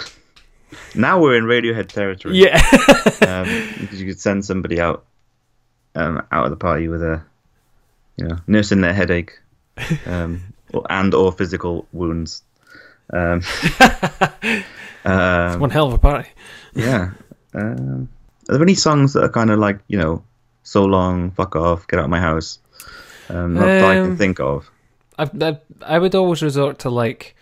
[0.95, 2.35] now we're in Radiohead territory.
[2.37, 2.55] Yeah.
[3.27, 3.45] um,
[3.79, 5.05] because you could send somebody out
[5.95, 7.23] um, out of the party with a
[8.17, 9.39] you know nursing their headache
[10.05, 10.41] um,
[10.73, 12.43] or, and or physical wounds.
[13.11, 13.41] Um,
[15.05, 16.29] um, One hell of a party.
[16.73, 17.11] yeah.
[17.53, 18.09] Um,
[18.49, 20.23] are there any songs that are kind of like you know,
[20.63, 22.59] so long, fuck off, get out of my house?
[23.29, 24.69] Um, not that I can Um, think of.
[25.17, 27.35] I, I I would always resort to like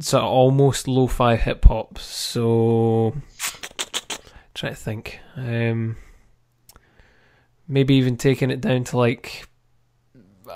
[0.00, 1.98] sort of almost lo-fi hip hop.
[1.98, 3.14] So
[4.54, 5.20] try to think.
[5.36, 5.96] Um,
[7.66, 9.46] maybe even taking it down to like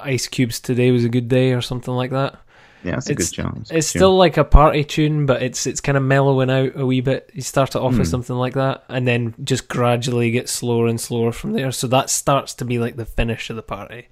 [0.03, 2.39] Ice Cube's "Today Was a Good Day" or something like that.
[2.85, 3.71] Yeah, that's a It's- good chance.
[3.71, 7.01] It's still like a party tune, but it's it's kind of mellowing out a wee
[7.01, 7.31] bit.
[7.33, 8.11] You start it off with Hmm.
[8.11, 11.71] something like that, and then just gradually get slower and slower from there.
[11.71, 14.09] So that starts to be like the finish of the party,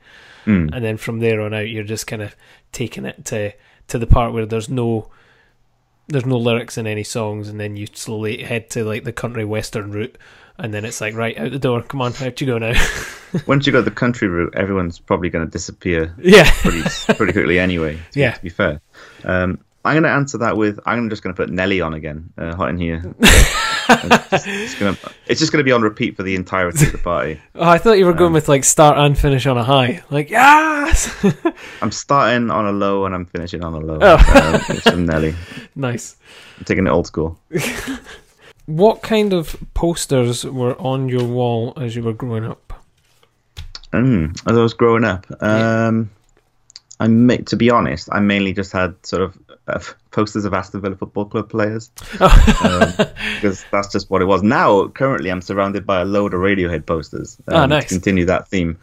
[0.46, 0.70] Mm.
[0.72, 2.36] and then from there on out, you're just kind of
[2.72, 3.52] taking it to
[3.88, 5.08] to the part where there's no
[6.10, 9.44] there's no lyrics in any songs, and then you slowly head to like the country
[9.44, 10.16] western route,
[10.58, 11.82] and then it's like right out the door.
[11.82, 12.74] Come on, out you go now.
[13.46, 16.82] Once you go the country route, everyone's probably going to disappear yeah, pretty
[17.14, 17.98] pretty quickly anyway.
[18.12, 18.32] To, Yeah.
[18.32, 18.80] To be fair,
[19.24, 22.32] um, I'm going to answer that with I'm just going to put Nelly on again,
[22.36, 23.02] uh, hot in here.
[23.90, 26.92] it's, just, it's gonna, it's just going to be on repeat for the entirety of
[26.92, 27.40] the party.
[27.54, 30.02] oh, I thought you were Um, going with like start and finish on a high.
[30.10, 31.14] Like yes,
[31.82, 33.98] I'm starting on a low and I'm finishing on a low.
[34.00, 34.82] Oh.
[34.86, 35.34] Um, Nelly.
[35.74, 36.16] nice.
[36.58, 37.38] I'm taking it old school.
[38.66, 42.72] What kind of posters were on your wall as you were growing up?
[43.92, 46.10] Mm, as I was growing up, um,
[47.00, 49.36] I ma- to be honest, I mainly just had sort of
[49.74, 49.80] uh,
[50.10, 52.92] posters of Aston Villa Football Club players um,
[53.34, 54.42] because that's just what it was.
[54.42, 57.36] Now, currently, I'm surrounded by a load of Radiohead posters.
[57.48, 57.84] Um, Ah, nice.
[57.84, 58.78] To continue that theme,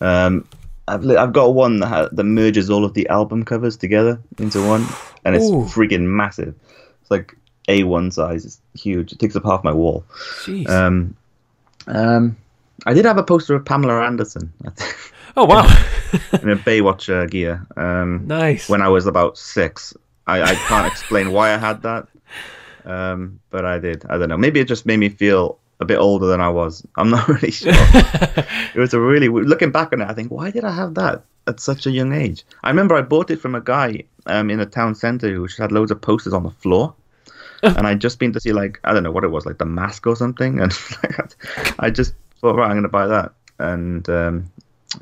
[0.00, 0.46] um,
[0.88, 4.20] I've li- I've got one that ha- that merges all of the album covers together
[4.38, 4.86] into one,
[5.24, 5.64] and it's Ooh.
[5.64, 6.54] freaking massive.
[7.02, 7.36] It's like
[7.68, 8.44] A1 size.
[8.44, 9.12] It's huge.
[9.12, 10.04] It takes up half my wall.
[10.44, 10.68] Jeez.
[10.68, 11.16] Um,
[11.86, 12.36] um,
[12.86, 14.52] I did have a poster of Pamela Anderson.
[14.66, 14.96] I think
[15.36, 15.62] oh wow.
[16.42, 18.68] in a Baywatch uh, gear um, nice.
[18.68, 19.94] when I was about six.
[20.26, 22.08] I, I can't explain why I had that,
[22.84, 24.04] um, but I did.
[24.08, 24.36] I don't know.
[24.36, 26.86] Maybe it just made me feel a bit older than I was.
[26.96, 27.72] I'm not really sure.
[27.74, 30.08] it was a really looking back on it.
[30.08, 32.44] I think why did I have that at such a young age?
[32.62, 35.72] I remember I bought it from a guy um, in a town centre who had
[35.72, 36.94] loads of posters on the floor.
[37.62, 39.66] and I'd just been to see like I don't know what it was like the
[39.66, 40.72] mask or something, and
[41.78, 44.50] I just thought right I'm going to buy that, and um,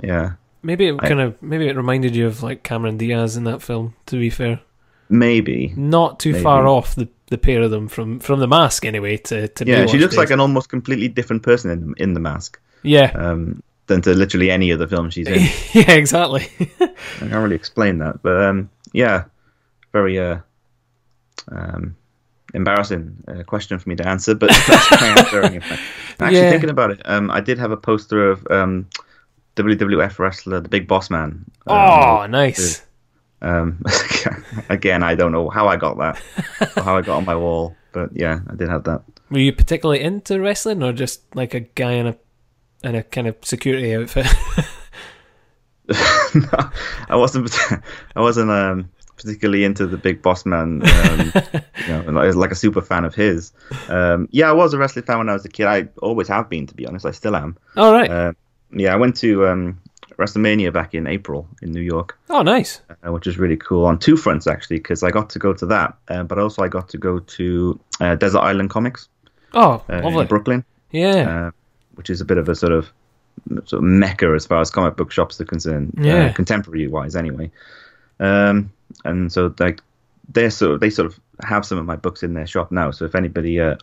[0.03, 3.63] yeah, maybe it kind of maybe it reminded you of like Cameron Diaz in that
[3.63, 3.95] film.
[4.07, 4.61] To be fair,
[5.09, 6.43] maybe not too Maybe.
[6.45, 9.17] far off the the pair of them from from the mask anyway.
[9.19, 12.61] To to Yeah, she looks like an almost completely different person in in the mask
[12.83, 15.41] yeah um, than to literally any other film she's in.
[15.73, 16.49] yeah exactly.
[16.81, 16.87] I
[17.19, 19.25] can't really explain that, but um, yeah,
[19.93, 20.39] very uh,
[21.51, 21.97] um,
[22.55, 25.65] embarrassing uh, question for me to answer, but that's my answer anyway.
[26.21, 26.51] Actually, Yeah.
[26.51, 28.87] thinking about it, um, I did have a poster of um,
[29.57, 31.45] WWF wrestler, the Big Boss Man.
[31.67, 32.83] Um, oh, nice.
[33.41, 33.83] Um,
[34.69, 36.21] again, I don't know how I got that,
[36.77, 39.03] or how I got on my wall, but yeah, I did have that.
[39.31, 42.17] Were you particularly into wrestling, or just like a guy in a
[42.83, 44.27] in a kind of security outfit?
[46.35, 46.71] no,
[47.09, 47.51] I wasn't.
[48.15, 50.83] I wasn't um, particularly into the Big Boss Man.
[50.83, 51.33] Um,
[51.87, 53.53] you know, like, like a super fan of his.
[53.89, 55.67] Um, yeah, I was a wrestling fan when I was a kid.
[55.67, 57.07] I always have been, to be honest.
[57.07, 57.57] I still am.
[57.77, 58.11] All right.
[58.11, 58.33] Uh,
[58.71, 59.81] yeah, I went to um,
[60.19, 62.81] WrestleMania back in April in New York, oh, nice.
[63.07, 65.67] uh, which is really cool on two fronts actually, because I got to go to
[65.67, 69.09] that, uh, but also I got to go to uh, Desert Island Comics
[69.55, 70.23] Oh, uh, lovely.
[70.23, 70.65] in Brooklyn.
[70.91, 71.47] yeah.
[71.47, 71.51] uh,
[71.95, 72.91] which is a bit of a sort of
[73.65, 76.27] sort of mecca as far as comic book shops are concerned, Yeah.
[76.27, 77.51] uh, contemporary wise, anyway.
[78.21, 78.73] Um,
[79.05, 79.81] and so like
[80.33, 82.91] they sort of, they sort of have some of my books in their shop now.
[82.91, 83.77] So if anybody uh,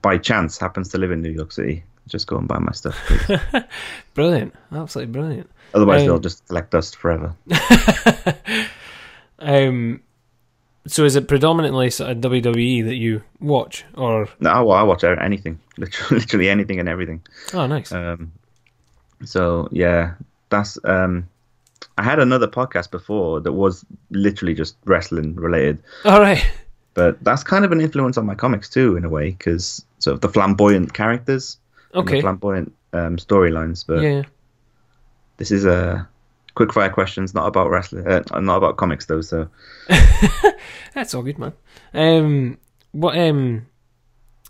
[0.00, 2.96] by chance happens to live in New York City, just go and buy my stuff.
[4.14, 4.54] brilliant.
[4.72, 5.50] Absolutely brilliant.
[5.74, 7.34] Otherwise, Um, they'll just collect dust forever.
[9.42, 10.02] Um,
[10.86, 15.58] so is it predominantly sort of WWE that you watch, or No, I, watch anything,
[15.78, 17.22] literally, literally anything and everything.
[17.54, 17.90] oh, nice.
[17.92, 18.32] Um,
[19.24, 20.14] so yeah,
[20.50, 20.78] that's.
[20.84, 21.28] Um,
[21.96, 25.82] I had another podcast before that was literally just wrestling related.
[26.04, 26.44] All right.
[26.94, 30.14] but that's kind of an influence on my comics too in a way because sort
[30.14, 31.56] of the flamboyant characters
[31.94, 32.20] Okay.
[32.20, 34.22] flamboyant um, storylines but Yeah.
[35.40, 36.06] This is a
[36.54, 39.48] quick fire questions not about wrestling uh, not about comics though so
[40.94, 41.52] That's all good, man.
[41.94, 42.58] Um,
[42.92, 43.66] what um,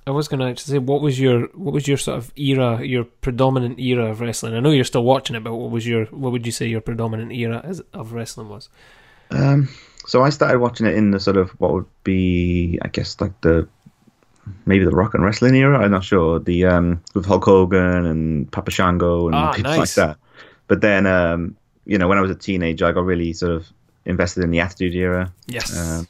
[0.07, 2.83] I was going to actually say, what was your what was your sort of era,
[2.83, 4.55] your predominant era of wrestling?
[4.55, 6.81] I know you're still watching it, but what was your what would you say your
[6.81, 8.69] predominant era as, of wrestling was?
[9.33, 9.69] um
[10.07, 13.39] so i started watching it in the sort of what would be i guess like
[13.43, 13.69] the
[14.67, 18.51] maybe the rock and wrestling era i'm not sure the um with hulk hogan and
[18.51, 19.97] papa shango and Ah, people nice.
[19.97, 20.17] like that
[20.71, 23.67] but then um you know when i was a teenager i got really sort of
[24.07, 25.77] invested in the attitude era Yes.
[25.77, 26.09] Um,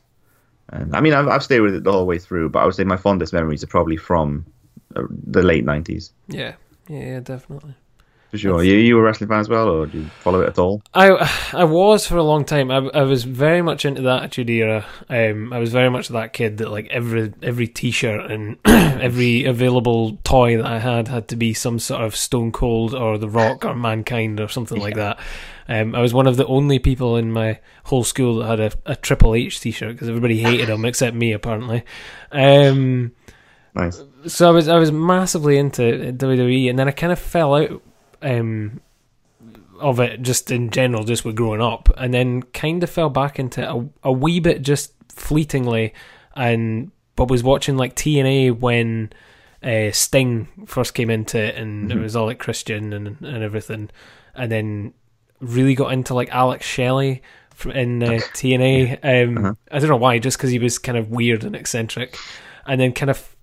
[0.73, 2.77] and I mean, I've, I've stayed with it the whole way through, but I would
[2.77, 4.47] say my fondest memories are probably from
[4.95, 6.13] uh, the late '90s.
[6.29, 6.55] yeah.
[6.89, 6.99] Yeah.
[6.99, 7.21] Yeah.
[7.21, 7.75] Definitely.
[8.31, 8.63] For sure.
[8.63, 10.83] You you a wrestling fan as well, or do you follow it at all?
[10.95, 11.09] I
[11.53, 12.71] I was for a long time.
[12.71, 14.87] I, I was very much into the Attitude Era.
[15.09, 20.17] Um, I was very much that kid that like every every T-shirt and every available
[20.23, 23.65] toy that I had had to be some sort of Stone Cold or The Rock
[23.65, 25.19] or Mankind or something like that.
[25.69, 28.93] Um, I was one of the only people in my whole school that had a,
[28.93, 31.83] a Triple H T-shirt because everybody hated him except me apparently.
[32.31, 33.13] Um,
[33.75, 34.03] Nice.
[34.27, 37.83] so I was I was massively into WWE, and then I kind of fell out
[38.23, 38.81] um,
[39.79, 43.39] of it just in general, just with growing up, and then kind of fell back
[43.39, 45.95] into a, a wee bit just fleetingly,
[46.35, 49.13] and but was watching like TNA when
[49.63, 53.91] uh, Sting first came into it, and it was all like Christian and and everything,
[54.35, 54.95] and then
[55.41, 57.23] really got into like Alex Shelley
[57.75, 58.99] in uh, TNA.
[59.03, 59.55] Um, Uh-huh.
[59.71, 62.17] I don't know why, just because he was kind of weird and eccentric,
[62.67, 63.37] and then kind of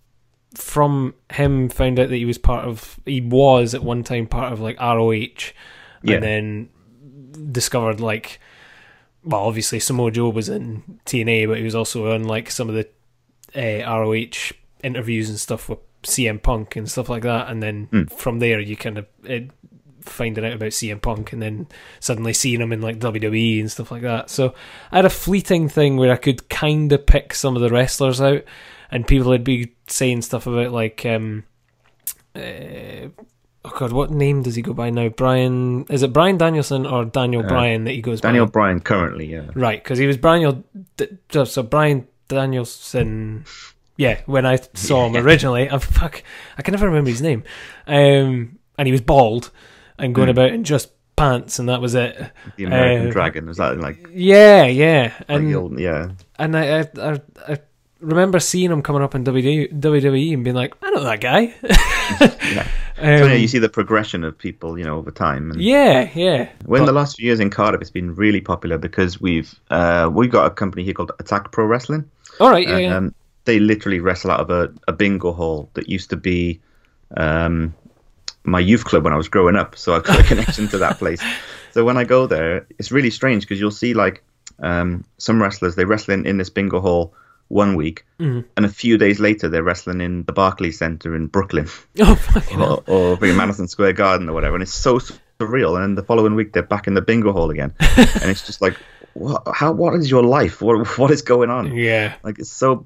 [0.58, 4.52] from him found out that he was part of he was at one time part
[4.52, 5.52] of like ROH
[6.04, 6.16] Yeah.
[6.16, 6.70] and then
[7.52, 8.40] discovered like
[9.24, 12.76] well obviously Samoa Joe was in TNA but he was also on like some of
[12.76, 12.88] the
[13.56, 14.52] uh, ROH
[14.84, 18.12] interviews and stuff with CM Punk and stuff like that and then Mm.
[18.12, 19.40] from there you kind of uh,
[20.02, 21.68] finding out about CM Punk and then
[22.00, 24.54] suddenly seeing him in like WWE and stuff like that so
[24.92, 28.22] I had a fleeting thing where I could kind of pick some of the wrestlers
[28.22, 28.44] out
[28.92, 31.44] and people would be saying stuff about like um
[32.36, 33.08] uh,
[33.66, 37.06] oh god what name does he go by now brian is it bryan danielson or
[37.06, 39.46] daniel Uh, bryan that he goes Daniel by Bryan currently, yeah.
[39.56, 40.64] right because he was brian
[41.32, 43.44] so bryan danielson
[43.98, 46.24] yeah when i saw him originally i fuck
[46.58, 47.44] i can never remember his name
[47.88, 49.52] um and he was bald
[49.98, 50.32] and going Hmm.
[50.32, 52.16] about in just pants and that was it
[52.58, 53.48] The American Uh, Dragon.
[53.48, 56.10] Was that like, yeah yeah and the old, yeah.
[56.38, 57.58] and I, I, I, I
[58.00, 61.54] remember seeing him coming up in WWE, and being like, I know that guy.
[62.54, 62.68] Yeah.
[63.00, 65.52] Um, So yeah, you see the progression of people, you know, over time.
[65.52, 66.50] And yeah, yeah.
[66.66, 69.54] Well, in But- the last few years in Cardiff, it's been really popular because we've
[69.70, 72.10] uh, we've got a company here called Attack Pro Wrestling.
[72.40, 72.96] All right, yeah, yeah.
[72.98, 73.14] Um,
[73.46, 76.60] they literally wrestle out of a, a bingo hall that used to be
[77.18, 77.76] um,
[78.46, 79.76] my youth club when I was growing up.
[79.78, 81.22] So I've got a connection to that place.
[81.74, 84.24] So when I go there, it's really strange because you'll see like
[84.60, 87.14] um, some wrestlers they wrestle in, in this bingo hall
[87.50, 88.44] one week, Mhm.
[88.58, 91.68] and a few days later they're wrestling in the Barclays Center in Brooklyn
[92.02, 95.00] Oh, or, or in Madison Square Garden or whatever, and it's so
[95.40, 95.76] surreal.
[95.76, 98.62] And then the following week they're back in the bingo hall again, and it's just
[98.62, 98.76] like,
[99.14, 99.44] what?
[99.54, 99.72] How?
[99.72, 100.62] What is your life?
[100.62, 100.98] What?
[100.98, 101.74] What is going on?
[101.74, 102.86] Yeah, Like it's so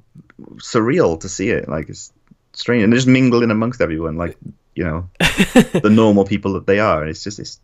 [0.57, 1.67] surreal to see it.
[1.67, 2.13] Like it's
[2.53, 4.37] strange, and they just mingle in amongst everyone, like
[4.75, 7.05] you know, the normal people that they are.
[7.07, 7.59] It's just it's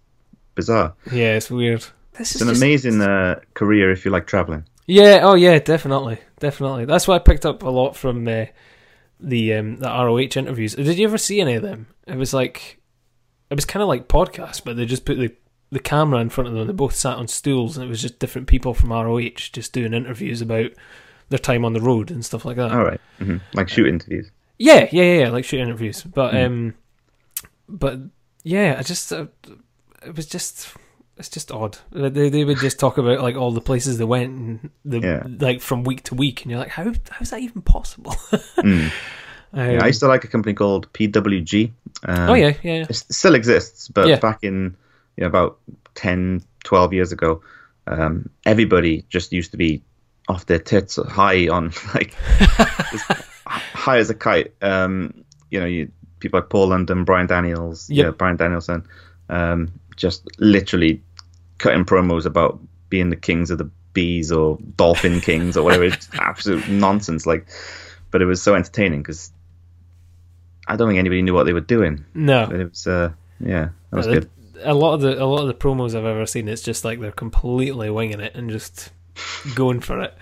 [0.56, 0.94] bizarre.
[1.12, 1.82] yeah, it's weird.
[2.18, 4.66] This It's is an just- amazing uh, career if you like traveling.
[4.88, 6.86] Yeah, oh yeah, definitely, definitely.
[6.86, 8.46] That's what I picked up a lot from uh,
[9.20, 10.76] the um, the ROH interviews.
[10.76, 11.88] Did you ever see any of them?
[12.08, 12.80] It was like,
[13.50, 15.36] it was kind of like podcasts, but they just put the
[15.72, 16.68] the camera in front of them.
[16.68, 19.94] They both sat on stools, and it was just different people from ROH just doing
[19.94, 20.72] interviews about
[21.30, 22.72] their time on the road and stuff like that.
[22.72, 23.02] All right.
[23.20, 24.32] hmm like shoot interviews.
[24.58, 26.02] Yeah, yeah, yeah, yeah, like shoot interviews.
[26.04, 26.46] But Mm.
[26.46, 26.74] um,
[27.68, 28.00] but
[28.44, 29.28] yeah, I just uh,
[30.06, 30.74] it was just
[31.18, 31.78] it's just odd.
[31.92, 35.24] They they would just talk about like all the places they went and the Yeah.
[35.40, 38.16] like from week to week, and you're like, how how's that even possible?
[38.58, 38.92] Mm.
[39.54, 41.72] Um, Yeah, I used to like a company called PWG.
[42.04, 44.20] Um, oh yeah, yeah, it still exists, but Yeah.
[44.20, 44.76] back in
[45.16, 45.58] you know, about
[45.96, 47.42] 10, 12 years ago,
[47.88, 49.82] um, everybody just used to be
[50.28, 52.14] off their tits, high on like
[52.94, 53.02] as
[53.48, 54.54] high as a kite.
[54.62, 58.86] Um, you know, you people like Paul London, Brian Daniels, yeah, Bryan Danielson,
[59.30, 61.02] um, just literally
[61.58, 65.86] cutting promos about being the kings of the bees or dolphin kings or whatever.
[65.86, 67.26] It's absolute nonsense.
[67.26, 67.48] Like,
[68.12, 69.32] but it was so entertaining because
[70.68, 72.06] I don't think anybody knew what they were doing.
[72.14, 74.30] No, But it was, uh, yeah, that was good.
[74.64, 77.00] a lot of the a lot of the promos I've ever seen, it's just like
[77.00, 78.92] they're completely winging it and just
[79.56, 80.14] going for it.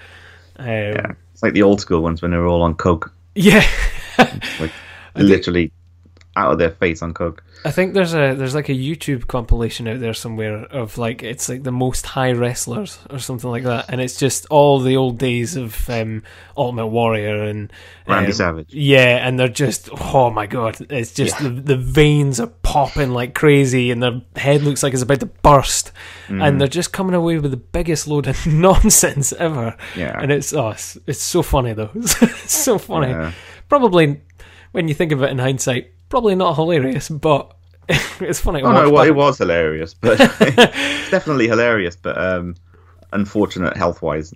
[0.57, 3.65] Um, Yeah, it's like the old school ones when they were all on coke, yeah.
[4.17, 4.71] like
[5.15, 5.71] literally
[6.37, 7.43] out of their face on coke.
[7.63, 11.47] I think there's a there's like a YouTube compilation out there somewhere of like it's
[11.49, 15.17] like the most high wrestlers or something like that, and it's just all the old
[15.17, 16.23] days of um,
[16.57, 17.71] Ultimate Warrior and
[18.07, 18.73] Randy um, Savage.
[18.73, 23.33] Yeah, and they're just oh my god, it's just the the veins are popping like
[23.33, 25.91] crazy, and their head looks like it's about to burst,
[26.27, 26.41] Mm-hmm.
[26.41, 29.77] and they're just coming away with the biggest load of nonsense ever.
[29.95, 30.19] Yeah.
[30.19, 33.09] and it's oh, it's, it's so funny though, it's so funny.
[33.09, 33.31] Yeah.
[33.69, 34.21] Probably
[34.75, 37.55] when you think of it in hindsight, probably not hilarious, but
[38.19, 38.61] it's funny.
[38.61, 42.55] Oh no, well, it was hilarious, but it's definitely hilarious, but um,
[43.13, 44.33] unfortunate health wise.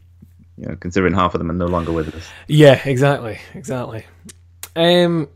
[0.57, 2.29] You know, considering half of them are no longer with us.
[2.47, 4.05] Yeah, exactly, exactly.
[4.75, 5.27] Um,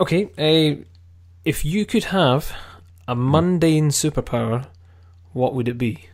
[0.00, 0.82] okay, uh,
[1.44, 2.52] if you could have
[3.08, 4.66] a mundane superpower,
[5.32, 6.08] what would it be?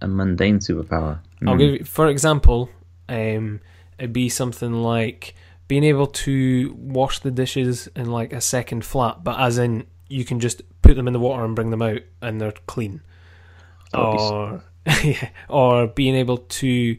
[0.00, 1.18] A mundane superpower.
[1.46, 1.58] I'll Hmm.
[1.58, 2.68] give you, for example,
[3.08, 3.60] um,
[3.98, 5.34] it'd be something like
[5.68, 10.24] being able to wash the dishes in like a second flat, but as in you
[10.24, 13.02] can just put them in the water and bring them out and they're clean.
[13.94, 14.62] Would be Or
[15.04, 16.96] yeah, or being able to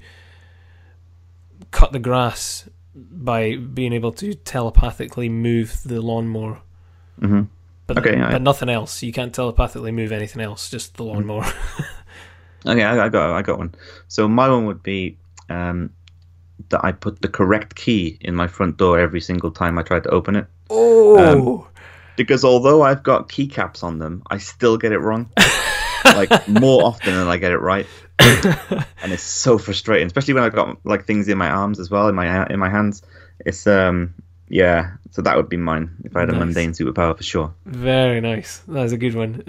[1.72, 6.60] cut the grass by being able to telepathically move the lawnmower.
[7.22, 7.48] Mhm.
[7.88, 9.02] But, Okay, I- but nothing else.
[9.02, 11.46] You can't telepathically move anything else, just the lawnmower.
[12.68, 13.74] Okay, I, I got I got one.
[14.10, 15.18] So my one would be
[15.50, 15.92] um,
[16.70, 20.04] that I put the correct key in my front door every single time I tried
[20.04, 20.46] to open it.
[20.70, 21.68] oh!
[22.16, 25.30] Because although I've got keycaps on them, I still get it wrong.
[26.06, 27.88] like more often than I get it right,
[28.20, 30.06] and it's so frustrating.
[30.08, 32.70] Especially when I've got like things in my arms as well, in my in my
[32.70, 33.04] hands.
[33.46, 34.14] It's um
[34.50, 34.96] yeah.
[35.12, 36.40] So that would be mine if I had a Nice.
[36.40, 37.54] mundane superpower for sure.
[37.66, 38.60] Very nice.
[38.68, 39.44] That was a good one.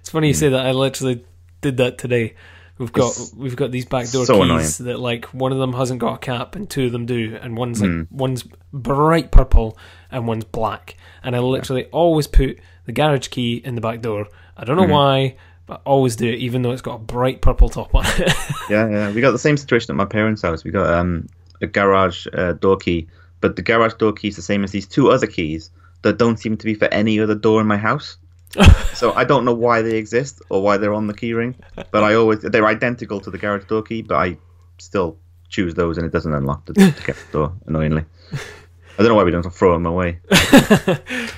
[0.00, 0.64] it's funny you say that.
[0.66, 1.24] I literally
[1.60, 2.34] did that today.
[2.82, 6.00] We've got It's we've got these backdoor so keys that like one of them hasn't
[6.00, 8.10] got a cap and two of them do, and one's like Mm.
[8.10, 9.78] one's bright purple
[10.10, 10.96] and one's black.
[11.22, 14.26] And I literally always put the garage key in the back door.
[14.56, 14.90] I don't know Mhm.
[14.90, 18.04] why, but I always do it, even though it's got a bright purple top on
[18.06, 18.32] it.
[18.70, 19.12] Yeah, yeah.
[19.12, 20.64] We got the same situation at my parents' house.
[20.64, 21.28] We got um,
[21.60, 23.06] a garage uh, door key,
[23.40, 25.70] but the garage door key is the same as these two other keys
[26.02, 28.16] that don't seem to be for any other door in my house.
[28.94, 31.54] so I don't know why they exist or why they're on the keyring,
[31.90, 34.36] but I always they're identical to the garage door key, but I
[34.78, 37.52] still choose those and it doesn't unlock the, to get the door.
[37.66, 40.20] Annoyingly, I don't know why we don't throw them away.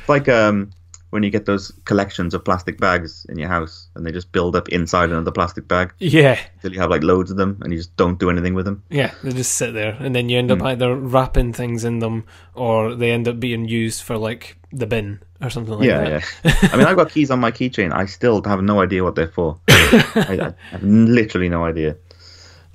[0.08, 0.70] Like um,
[1.14, 4.56] when you get those collections of plastic bags in your house and they just build
[4.56, 7.78] up inside another plastic bag yeah, until you have like loads of them and you
[7.78, 8.82] just don't do anything with them.
[8.90, 9.12] yeah.
[9.22, 10.66] They just sit there, and then you end up Hmm.
[10.66, 15.20] either wrapping things in them, or they end up being used for like the bin
[15.40, 16.24] or something like yeah, that.
[16.44, 16.68] yeah.
[16.72, 17.92] I mean, I've got keys on my keychain.
[17.94, 19.58] I still have no idea what they're for.
[19.68, 21.96] I, I have literally no idea.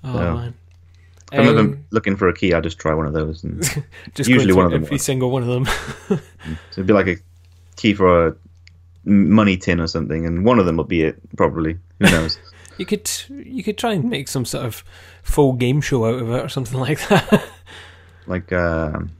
[0.04, 0.34] Oh Yeah.
[0.34, 0.54] man.
[1.32, 3.44] If I'm ever Um, looking for a key, I just try one of those.
[3.44, 3.62] And
[4.16, 5.04] just usually one of them Every works.
[5.04, 5.68] single one of them.
[6.72, 7.18] it'd be like a
[7.80, 8.36] key for a
[9.06, 11.18] money tin or something, and one of them will be it.
[11.38, 11.78] Probably.
[12.00, 12.38] Who knows?
[12.78, 14.84] you could you could try and make some sort of
[15.24, 17.44] full game show out of it or something like that.
[18.28, 19.12] like um,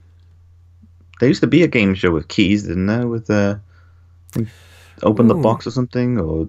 [1.18, 3.06] there used to be a game show with keys, didn't there?
[3.06, 3.56] With uh,
[5.02, 6.48] open the box or something, or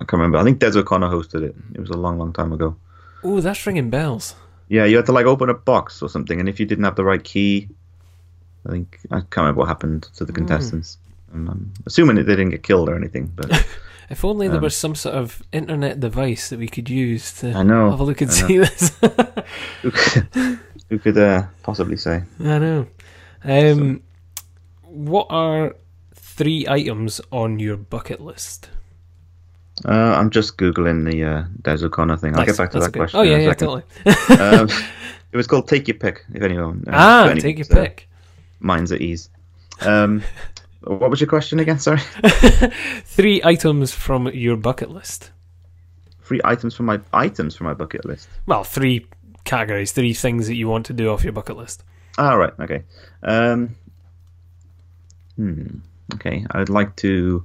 [0.00, 0.38] I can't remember.
[0.38, 1.54] I think Des O'Connor hosted it.
[1.74, 2.76] It was a long, long time ago.
[3.22, 4.34] oh, that's ringing bells.
[4.68, 6.96] Yeah, you had to like open a box or something, and if you didn't have
[6.96, 7.68] the right key,
[8.66, 10.36] I think I can't remember what happened to the Hmm.
[10.46, 10.96] contestants.
[11.03, 11.03] And
[11.34, 13.50] I'm assuming that they didn't get killed or anything, but
[14.10, 17.52] If only there Um, was some sort of internet device that we could use to
[17.52, 18.96] I know, have a look and see this.
[19.82, 20.58] who could,
[20.90, 22.22] who could uh, possibly say?
[22.40, 22.86] I know.
[23.42, 24.02] Um,
[24.82, 25.74] what are
[26.14, 28.68] three items on your bucket list?
[29.84, 32.36] Uh, I'm just googling the uh, Des O'Connor thing.
[32.38, 33.00] I'll get back to that good.
[33.00, 33.20] question.
[33.20, 33.82] Oh yeah, yeah, totally.
[34.38, 34.68] um,
[35.32, 36.24] it was called Take Your Pick.
[36.32, 38.08] If anyone, uh, ah, if anyone take your uh, pick.
[38.60, 39.30] Mine's at ease.
[39.80, 40.22] Um,
[40.86, 41.78] what was your question again?
[41.78, 41.98] Sorry.
[43.04, 45.30] Three items from your bucket list.
[46.22, 48.28] Three items from my items from my bucket list.
[48.46, 49.06] Well, three
[49.44, 51.84] categories, three things that you want to do off your bucket list.
[52.16, 52.52] Ah, right.
[52.60, 52.84] Okay.
[53.22, 53.76] Um,
[55.36, 55.66] hmm.
[56.14, 56.46] Okay.
[56.50, 57.44] I'd like to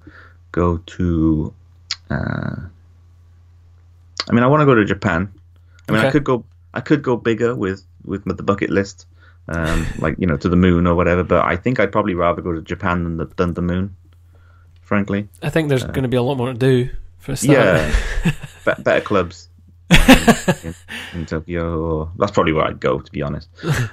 [0.51, 1.53] go to.
[2.09, 2.55] Uh,
[4.29, 5.33] I mean, I want to go to Japan.
[5.87, 6.45] I mean, I could go.
[6.73, 9.07] I could go bigger with with the bucket list,
[9.49, 11.23] um, like you know, to the moon or whatever.
[11.23, 13.95] But I think I'd probably rather go to Japan than the than the moon.
[14.81, 17.57] Frankly, I think there's going to be a lot more to do for a start.
[17.59, 17.91] Uh,
[18.25, 18.31] yeah,
[18.75, 19.49] Be- better clubs
[20.63, 20.73] in,
[21.13, 21.79] in Tokyo.
[21.79, 23.49] Or, that's probably where I'd go, to be honest.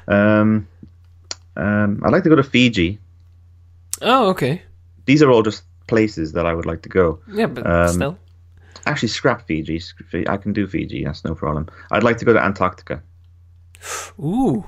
[0.08, 0.66] Um,
[1.56, 2.98] um, I'd like to go to Fiji.
[4.02, 4.62] oh, okay.
[5.04, 7.20] These are all just places that I would like to go.
[7.30, 8.18] Yeah, but Um, still.
[8.86, 9.80] Actually, scrap Fiji.
[10.28, 11.04] I can do Fiji.
[11.04, 11.68] That's no problem.
[11.90, 13.02] I'd like to go to Antarctica
[14.18, 14.64] Ooh.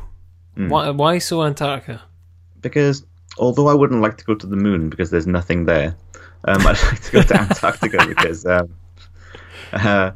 [0.59, 0.69] Mm.
[0.69, 2.03] Why, why so Antarctica?
[2.61, 3.05] because
[3.39, 5.97] although I wouldn't like to go to the moon because there's nothing there,
[6.45, 8.75] um, I'd like to go to Antarctica because um,
[9.73, 10.11] uh,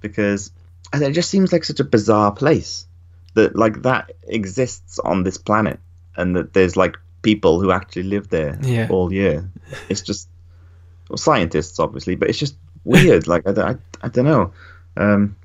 [0.00, 0.50] because
[0.92, 2.86] it just seems like such a bizarre place
[3.34, 5.80] that like that exists on this planet
[6.16, 8.86] and that there's like people who actually live there Yeah.
[8.90, 9.50] all year.
[9.88, 10.28] It's just
[11.08, 13.26] well, scientists obviously, but it's just weird.
[13.26, 14.52] like I, don't- I, I don't know.
[14.96, 15.36] Um,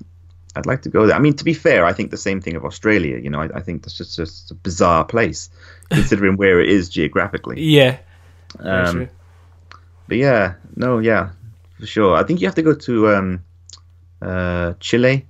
[0.56, 1.16] I'd like to go there.
[1.16, 3.18] I mean, to be fair, I think the same thing of Australia.
[3.18, 5.48] You know, I, I think that's just, just a bizarre place
[5.90, 7.60] considering where it is geographically.
[7.62, 7.98] Yeah.
[8.58, 9.08] Um,
[10.08, 11.30] but yeah, no, yeah,
[11.78, 12.16] for sure.
[12.16, 13.44] I think you have to go to um,
[14.20, 15.26] uh, Chile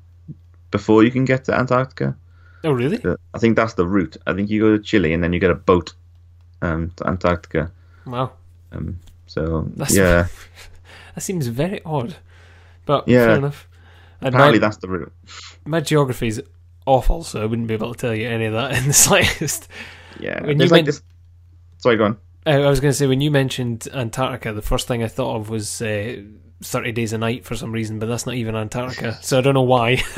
[0.70, 2.16] before you can get to Antarctica.
[2.64, 3.00] Oh, really?
[3.34, 4.16] I think that's the route.
[4.26, 5.92] I think you go to Chile and then you get a boat
[6.62, 7.70] um, to Antarctica.
[8.06, 8.32] Wow.
[8.72, 10.26] Um, So That's- yeah,
[11.14, 12.16] That seems very odd,
[12.86, 13.26] but Yeah.
[13.26, 13.66] fair enough.
[14.20, 15.12] And apparently my, that's the route.
[15.66, 16.42] my geography is
[16.86, 19.68] awful, so I wouldn't be able to tell you any of that in the slightest.
[20.18, 21.02] Yeah, When you there's like this.
[21.78, 22.18] Sorry, go on.
[22.46, 25.50] I was going to say when you mentioned Antarctica, the first thing I thought of
[25.50, 26.22] was uh,
[26.62, 29.54] Thirty Days of Night for some reason, but that's not even Antarctica, so I don't
[29.54, 30.02] know why.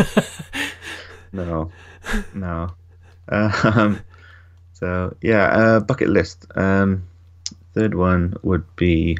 [1.33, 1.71] No,
[2.35, 2.73] no.
[3.29, 4.01] Um,
[4.75, 6.47] so yeah, uh, bucket list.
[6.57, 7.09] Um,
[7.75, 9.17] third one would be.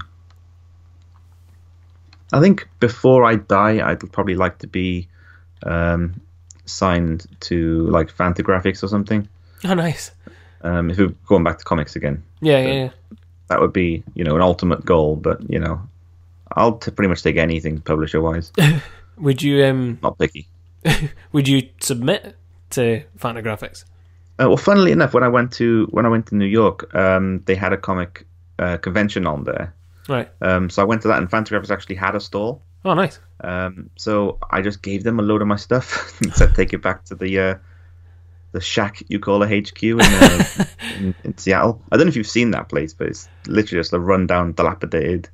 [2.33, 5.09] I think before I die, I'd probably like to be
[5.65, 6.21] um,
[6.65, 9.29] signed to like Fantagraphics or something.
[9.65, 10.11] oh, nice.
[10.63, 12.91] Um, if we're going back to comics again, Yeah, yeah, yeah.
[13.49, 15.17] that would be you know an ultimate goal.
[15.17, 15.81] But you know,
[16.57, 18.53] I'll t- pretty much take anything publisher wise.
[19.19, 20.47] Would you um Not picky.
[21.33, 22.35] would you submit
[22.71, 23.85] to Fantagraphics?
[24.41, 27.43] Uh, well, funnily enough, when I went to when I went to New York, um,
[27.45, 28.27] they had a comic
[28.59, 29.75] uh, convention on there.
[30.09, 30.29] Right.
[30.41, 32.63] Um, so I went to that, and Fantagraphics actually had a stall.
[32.85, 33.21] Oh, nice.
[33.41, 36.83] Um, so I just gave them a load of my stuff and said, "Take it
[36.83, 37.55] back to the uh,
[38.53, 40.45] the shack you call a HQ in, uh,
[40.99, 43.93] in, in Seattle." I don't know if you've seen that place, but it's literally just
[43.93, 45.29] a rundown, dilapidated.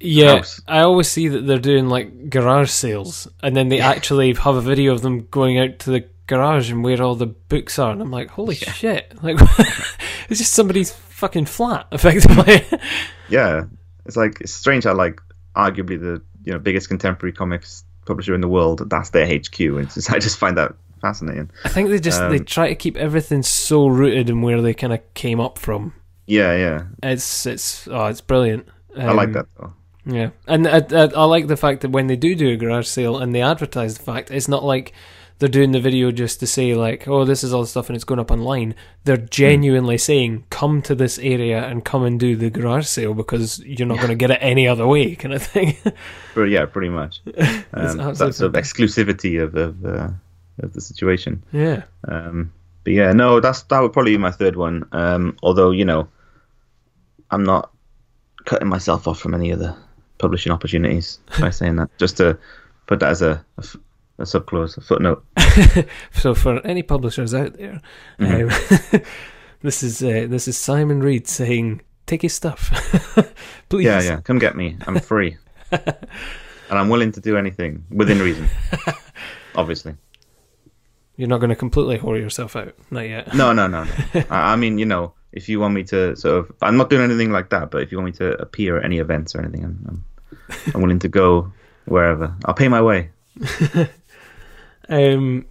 [0.00, 0.60] Yeah, House.
[0.68, 4.60] I always see that they're doing like garage sales, and then they actually have a
[4.60, 8.00] video of them going out to the garage and where all the books are, and
[8.00, 9.12] I'm like, holy shit!
[9.22, 9.36] Like,
[10.28, 12.64] it's just somebody's fucking flat, effectively.
[13.28, 13.64] Yeah,
[14.08, 15.20] it's like it's strange how like
[15.54, 19.90] arguably the you know biggest contemporary comics publisher in the world that's their HQ, and
[19.90, 21.50] just, I just find that fascinating.
[21.64, 24.74] I think they just they Um, try to keep everything so rooted in where they
[24.74, 25.92] kind of came up from.
[26.26, 28.66] Yeah, yeah, It's it's oh, it's brilliant.
[28.98, 29.72] I like Um, that though.
[30.04, 32.86] Yeah, and I, I, I like the fact that when they do do a garage
[32.86, 34.92] sale and they advertise the fact, it's not like
[35.38, 37.96] they're doing the video just to say like, "Oh, this is all the stuff and
[37.96, 38.74] it's going up online."
[39.04, 43.60] They're genuinely saying, "Come to this area and come and do the garage sale because
[43.60, 45.76] you're not going to get it any other way," kind of thing.
[46.34, 47.20] But yeah, pretty much.
[47.72, 50.10] Um, that sort of exclusivity of of, uh,
[50.62, 51.42] of the situation.
[51.52, 52.52] yeah, Um,
[52.84, 54.84] but yeah, no, that's that would probably be my third one.
[54.92, 56.08] Um, although you know,
[57.30, 57.70] I'm not
[58.44, 59.76] cutting myself off from any other
[60.18, 61.90] publishing opportunities by saying that.
[61.98, 62.38] Just to
[62.86, 63.64] put that as a a,
[64.18, 65.24] a subclause, a footnote.
[66.12, 67.80] so for any publishers out there,
[68.18, 68.50] um,
[69.62, 72.70] this is uh, this is Simon Reed saying, "Take his stuff,
[73.68, 74.76] please." Yeah, yeah, come get me.
[74.86, 75.36] I'm free,
[75.70, 75.82] and
[76.70, 78.48] I'm willing to do anything within reason.
[79.54, 79.94] Obviously,
[81.16, 83.34] You're not going to completely whore yourself out, not yet.
[83.34, 84.24] no, no, no, no.
[84.30, 87.02] I, I mean, you know, if you want me to sort of, I'm not doing
[87.02, 87.70] anything like that.
[87.70, 90.04] But if you want me to appear at any events or anything, I'm, I'm,
[90.74, 91.52] I'm willing to go
[91.86, 92.34] wherever.
[92.44, 93.10] I'll pay my way.
[94.88, 95.46] Um,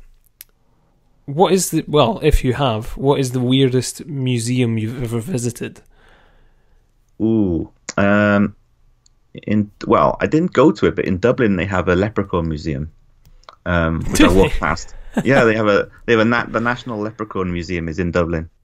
[1.25, 5.81] what is the well, if you have, what is the weirdest museum you've ever visited?
[7.21, 7.69] Ooh.
[7.97, 8.55] Um,
[9.33, 12.91] in well, I didn't go to it, but in Dublin they have a leprechaun museum,
[13.65, 14.95] um, which I walked past.
[15.23, 18.49] Yeah, they have a they have a nat- the National Leprechaun Museum is in Dublin.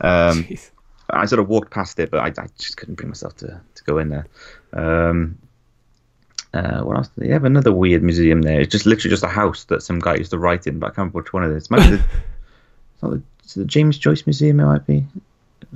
[0.00, 0.70] Um, Jeez.
[1.10, 3.84] I sort of walked past it, but I, I just couldn't bring myself to, to
[3.84, 4.26] go in there.
[4.72, 5.36] Um,
[6.52, 7.10] uh, what else?
[7.16, 8.60] They have another weird museum there.
[8.60, 10.88] It's just literally just a house that some guy used to write in, but I
[10.90, 11.64] can't remember which one it is.
[11.64, 12.02] It might be the,
[12.94, 14.60] it's not the, it's the James Joyce Museum.
[14.60, 15.06] It might be.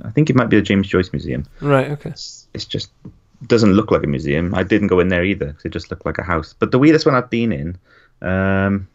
[0.03, 1.45] I think it might be the James Joyce Museum.
[1.61, 1.91] Right.
[1.91, 2.09] Okay.
[2.09, 2.91] It's, it's just
[3.47, 4.53] doesn't look like a museum.
[4.55, 6.55] I didn't go in there either because it just looked like a house.
[6.57, 7.77] But the weirdest one I've been in,
[8.21, 8.87] um,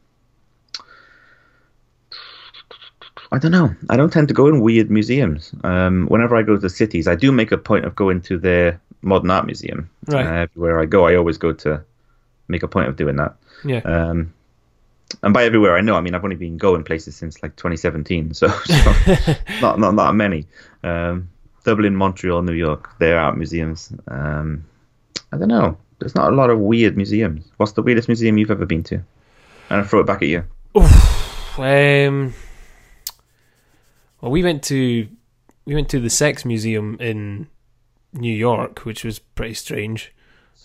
[3.33, 3.74] I don't know.
[3.89, 5.53] I don't tend to go in weird museums.
[5.62, 8.81] Um, whenever I go to cities, I do make a point of going to their
[9.03, 9.89] modern art museum.
[10.07, 10.26] Right.
[10.26, 11.85] Uh, everywhere I go, I always go to
[12.49, 13.37] make a point of doing that.
[13.64, 13.81] Yeah.
[13.81, 14.35] Um,
[15.22, 18.35] and by everywhere I know, I mean I've only been going places since like 2017,
[18.35, 18.95] so, so
[19.61, 20.47] not not that many.
[20.83, 21.31] Um,
[21.64, 23.93] Dublin, Montreal, New York, they're art museums.
[24.09, 24.64] Um,
[25.33, 25.76] I don't know.
[25.99, 27.45] There's not a lot of weird museums.
[27.59, 28.95] What's the weirdest museum you've ever been to?
[28.95, 29.05] And
[29.81, 30.45] I'll throw it back at you.
[31.59, 32.35] Um.
[34.21, 35.09] Well, we went to
[35.64, 37.49] we went to the Sex Museum in
[38.12, 40.12] New York, which was pretty strange.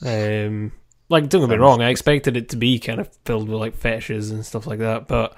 [0.06, 0.72] Um,
[1.10, 3.76] like, don't get me wrong, I expected it to be kind of filled with like
[3.76, 5.36] fetishes and stuff like that, but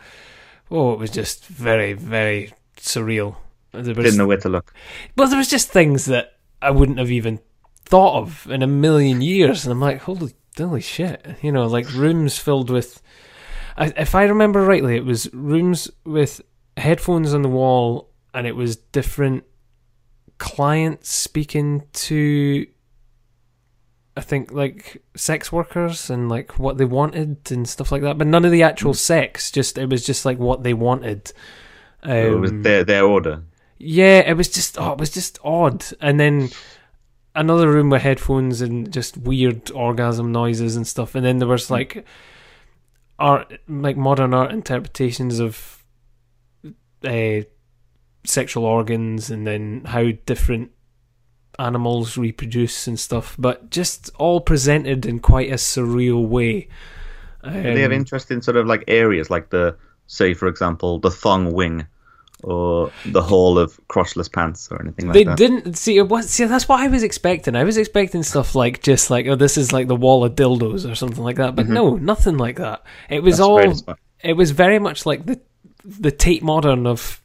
[0.72, 3.36] oh, it was just very, very surreal.
[3.74, 4.74] There was, Didn't know where to look.
[5.18, 7.39] well, there was just things that I wouldn't have even
[7.86, 11.26] thought of in a million years, and I'm like, holy, holy shit!
[11.41, 13.01] You know, like rooms filled with.
[13.78, 16.41] I, if I remember rightly, it was rooms with
[16.78, 19.43] headphones on the wall, and it was different
[20.38, 22.67] clients speaking to.
[24.15, 28.25] I think like sex workers and like what they wanted and stuff like that, but
[28.25, 29.51] none of the actual sex.
[29.51, 31.32] Just it was just like what they wanted.
[32.01, 33.43] Um, it was their their order.
[33.78, 35.86] yeah, it was just oh, it was just odd.
[36.01, 36.49] And then
[37.36, 41.13] another room with headphones and just weird orgasm noises and stuff.
[41.13, 42.03] And then there was like
[43.19, 45.76] art, like modern art interpretations of
[47.07, 47.43] uh,
[48.25, 50.71] sexual organs, and then how different
[51.59, 53.35] animals reproduce and stuff.
[53.39, 56.67] But just all presented in quite a surreal way.
[57.43, 59.77] Um, they have interesting sort of like areas, like the
[60.07, 61.87] say, for example, the thong wing
[62.43, 65.37] or the hall of crotchless pants or anything like they that.
[65.37, 67.55] They didn't see what see that's what I was expecting.
[67.55, 70.89] I was expecting stuff like just like oh this is like the wall of dildos
[70.89, 71.55] or something like that.
[71.55, 71.73] But mm-hmm.
[71.73, 72.83] no, nothing like that.
[73.09, 75.39] It was that's all it was very much like the
[75.88, 77.21] the Tate Modern of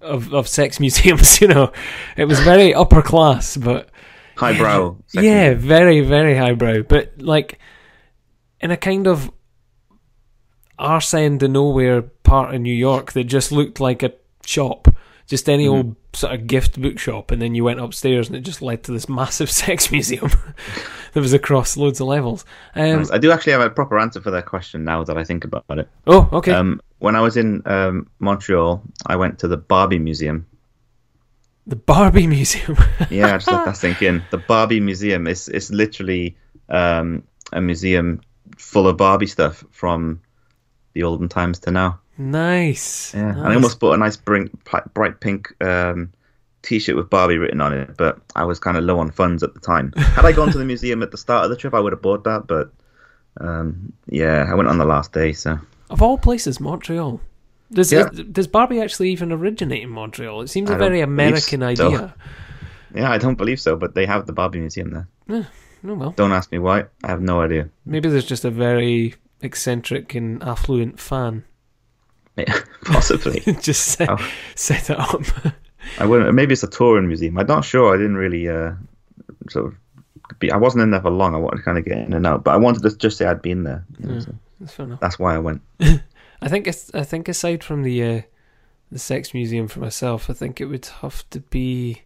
[0.00, 1.72] of of sex museums, you know.
[2.16, 3.90] It was very upper class but
[4.36, 4.96] highbrow.
[5.12, 7.58] Yeah, very very highbrow, but like
[8.60, 9.30] in a kind of
[10.78, 14.12] arse end of nowhere part of New York that just looked like a
[14.44, 14.88] shop,
[15.26, 15.74] just any mm-hmm.
[15.74, 18.92] old sort of gift bookshop, and then you went upstairs and it just led to
[18.92, 20.30] this massive sex museum
[21.14, 22.44] that was across loads of levels.
[22.74, 25.44] Um, I do actually have a proper answer for that question now that I think
[25.44, 25.88] about it.
[26.06, 26.52] Oh, okay.
[26.52, 30.46] Um, when I was in um, Montreal, I went to the Barbie Museum.
[31.66, 32.76] The Barbie Museum.
[33.10, 34.22] yeah, just let that sink in.
[34.30, 36.36] The Barbie Museum is is literally
[36.68, 38.20] um, a museum
[38.58, 40.20] full of Barbie stuff from
[40.92, 42.00] the olden times to now.
[42.18, 43.14] Nice.
[43.14, 43.38] Yeah, nice.
[43.38, 44.50] I almost bought a nice bright,
[44.94, 46.12] bright pink um,
[46.64, 49.54] T-shirt with Barbie written on it, but I was kind of low on funds at
[49.54, 49.92] the time.
[49.92, 52.02] Had I gone to the museum at the start of the trip, I would have
[52.02, 52.46] bought that.
[52.46, 52.72] But
[53.40, 55.32] um, yeah, I went on the last day.
[55.32, 55.58] So
[55.90, 57.20] of all places, Montreal.
[57.72, 58.08] Does yeah.
[58.08, 60.42] does Barbie actually even originate in Montreal?
[60.42, 61.66] It seems a very American so.
[61.66, 62.14] idea.
[62.94, 65.08] Yeah, I don't believe so, but they have the Barbie Museum there.
[65.26, 65.44] Yeah,
[65.86, 66.10] oh well.
[66.10, 66.84] Don't ask me why.
[67.02, 67.68] I have no idea.
[67.84, 71.44] Maybe there's just a very eccentric and affluent fan
[72.36, 73.40] yeah, possibly.
[73.60, 74.30] Just set, oh.
[74.54, 75.22] set it up.
[75.98, 76.34] I wouldn't.
[76.34, 77.38] Maybe it's a touring museum.
[77.38, 77.94] I'm not sure.
[77.94, 78.72] I didn't really uh,
[79.48, 79.74] sort of.
[80.38, 81.34] Be, I wasn't in there for long.
[81.34, 83.26] I wanted to kind of get in and out, but I wanted to just say
[83.26, 83.84] I'd been there.
[83.98, 85.00] You know, yeah, so that's fair enough.
[85.00, 85.62] That's why I went.
[85.80, 86.68] I think.
[86.68, 88.22] I think aside from the uh,
[88.90, 92.02] the sex museum for myself, I think it would have to be.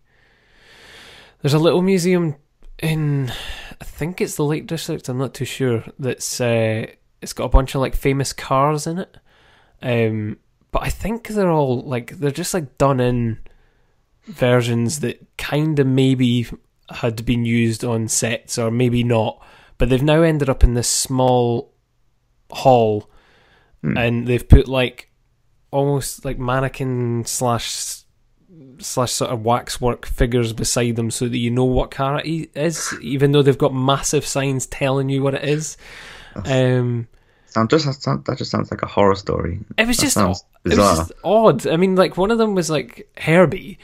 [1.43, 2.37] There's a little museum
[2.81, 3.33] in.
[3.81, 5.09] I think it's the Lake District.
[5.09, 5.85] I'm not too sure.
[5.99, 6.41] That's.
[6.41, 6.87] Uh,
[7.21, 9.17] it's got a bunch of like famous cars in it.
[9.83, 10.39] Um,
[10.71, 13.39] but I think they're all like they're just like done in
[14.29, 16.47] versions that kind of maybe
[16.91, 19.43] had been used on sets or maybe not,
[19.77, 21.73] but they've now ended up in this small
[22.51, 23.11] hall,
[23.83, 23.97] hmm.
[23.97, 25.11] and they've put like
[25.71, 28.03] almost like mannequin slash
[28.79, 32.95] slash sort of waxwork figures beside them so that you know what car it is,
[33.01, 35.77] even though they've got massive signs telling you what it is.
[36.45, 37.09] Um,
[37.47, 39.61] Sound just that just sounds like a horror story.
[39.79, 40.17] It was that just
[40.65, 41.67] it was just odd.
[41.67, 43.79] I mean, like one of them was like Herbie,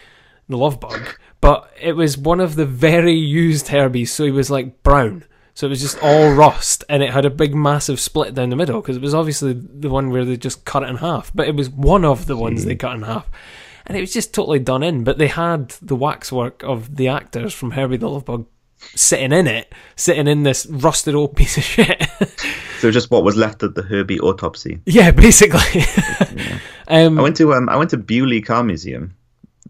[0.49, 4.51] the love bug, but it was one of the very used Herbies, so he was
[4.51, 5.25] like brown.
[5.55, 8.57] So it was just all rust, and it had a big, massive split down the
[8.57, 11.31] middle because it was obviously the one where they just cut it in half.
[11.33, 13.31] But it was one of the ones they cut in half,
[13.87, 15.05] and it was just totally done in.
[15.05, 18.47] But they had the waxwork of the actors from Herbie the Love Bug
[18.97, 22.09] sitting in it, sitting in this rusted old piece of shit.
[22.81, 24.81] so just what was left of the Herbie autopsy.
[24.87, 25.61] Yeah, basically.
[26.35, 26.59] yeah.
[26.89, 29.15] Um, I went to um, I went to Beaulieu Car Museum.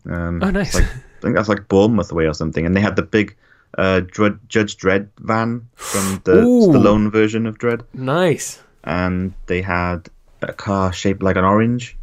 [0.08, 0.74] Um, oh, nice.
[0.74, 3.36] Like, I think that's like Bournemouth way or something, and they had the big
[3.78, 7.84] uh, Dredd, Judge Dredd van from the Ooh, Stallone version of Dredd.
[7.94, 8.60] Nice.
[8.84, 10.08] And they had
[10.42, 11.96] a car shaped like an orange.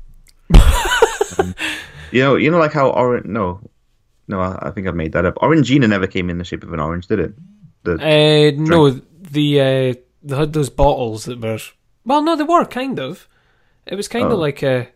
[1.37, 1.55] um,
[2.11, 3.25] you know, you know, like how orange.
[3.25, 3.61] No,
[4.27, 5.35] no, I, I think I've made that up.
[5.35, 7.33] Orangina never came in the shape of an orange, did it?
[7.83, 9.93] The uh, no, the uh,
[10.23, 11.59] they had those bottles that were
[12.05, 13.27] well, no, they were kind of.
[13.85, 14.31] It was kind oh.
[14.31, 14.89] of like a.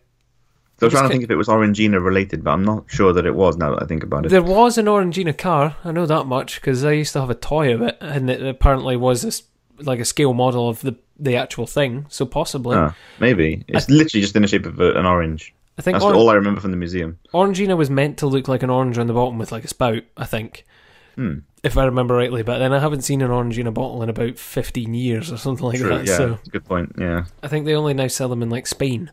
[0.78, 3.14] So I was trying to think if it was Orangina related, but I'm not sure
[3.14, 3.56] that it was.
[3.56, 5.76] Now that I think about it, there was an Orangina car.
[5.84, 8.42] I know that much because I used to have a toy of it, and it
[8.46, 9.44] apparently was this,
[9.78, 12.04] like a scale model of the the actual thing.
[12.10, 15.54] So possibly, ah, maybe it's I, literally just in the shape of a, an orange.
[15.78, 17.18] I think that's or- all I remember from the museum.
[17.32, 20.02] Orangina was meant to look like an orange on the bottom with like a spout.
[20.16, 20.66] I think,
[21.14, 21.38] hmm.
[21.62, 22.42] if I remember rightly.
[22.42, 25.78] But then I haven't seen an Orangina bottle in about fifteen years or something like
[25.78, 26.06] True, that.
[26.06, 26.96] Yeah, so good point.
[26.98, 29.10] Yeah, I think they only now sell them in like Spain.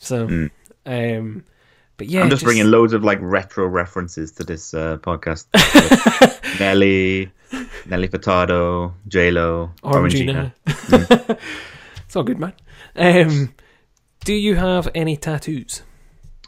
[0.00, 0.46] So, hmm.
[0.88, 1.44] Um,
[1.98, 5.46] but yeah, I'm just, just, bringing loads of like retro references to this uh, podcast.
[6.60, 7.30] Nelly,
[7.86, 10.52] Nelly Furtado, J Lo, Orangina.
[10.66, 11.08] Orangina.
[11.26, 11.38] Mm.
[12.06, 12.54] it's all good, man.
[12.96, 13.54] Um,
[14.24, 15.82] do you have any tattoos?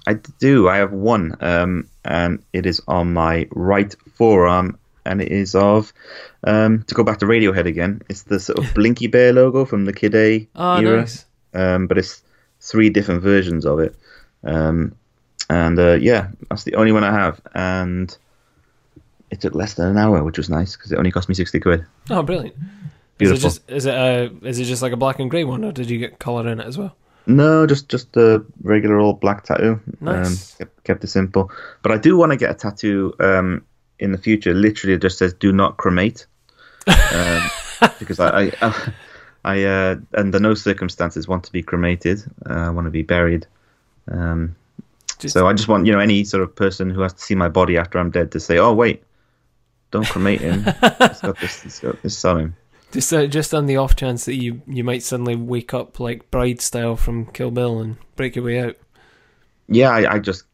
[0.07, 0.68] I do.
[0.68, 5.93] I have one, um, and it is on my right forearm, and it is of
[6.45, 8.01] um, to go back to Radiohead again.
[8.09, 11.26] It's the sort of Blinky Bear logo from the Kid A oh, era, nice.
[11.53, 12.22] um, but it's
[12.61, 13.95] three different versions of it.
[14.45, 14.97] Um,
[15.49, 17.41] and uh, yeah, that's the only one I have.
[17.55, 18.16] And
[19.30, 21.61] it took less than an hour, which was nice because it only cost me sixty
[21.61, 21.84] quid.
[22.09, 22.55] Oh, brilliant!
[23.18, 23.36] Beautiful.
[23.36, 25.64] Is it just is it a is it just like a black and grey one,
[25.64, 26.97] or did you get colour in it as well?
[27.26, 29.80] No, just just a regular old black tattoo.
[30.01, 30.53] Nice.
[30.53, 31.51] Um, kept, kept it simple.
[31.82, 33.64] But I do want to get a tattoo um,
[33.99, 34.55] in the future.
[34.55, 36.26] Literally, it just says "Do not cremate,"
[36.86, 37.43] um,
[37.99, 38.93] because I, I,
[39.45, 42.22] I, uh, under no circumstances want to be cremated.
[42.49, 43.47] Uh, I want to be buried.
[44.09, 44.57] Um,
[45.19, 47.35] Just- so I just want you know any sort of person who has to see
[47.35, 49.03] my body after I'm dead to say, "Oh wait,
[49.91, 50.65] don't cremate him.
[50.67, 52.57] it's got this, it's got this on him."
[52.93, 56.31] Just uh, just on the off chance that you you might suddenly wake up like
[56.31, 58.77] bride style from Kill Bill and break your way out.
[59.69, 60.45] yeah, I, I just,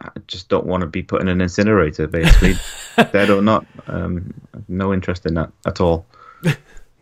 [0.00, 2.54] I just don't want to be put in an incinerator, basically,
[3.12, 3.66] dead or not.
[3.88, 4.32] Um,
[4.68, 6.06] no interest in that at all.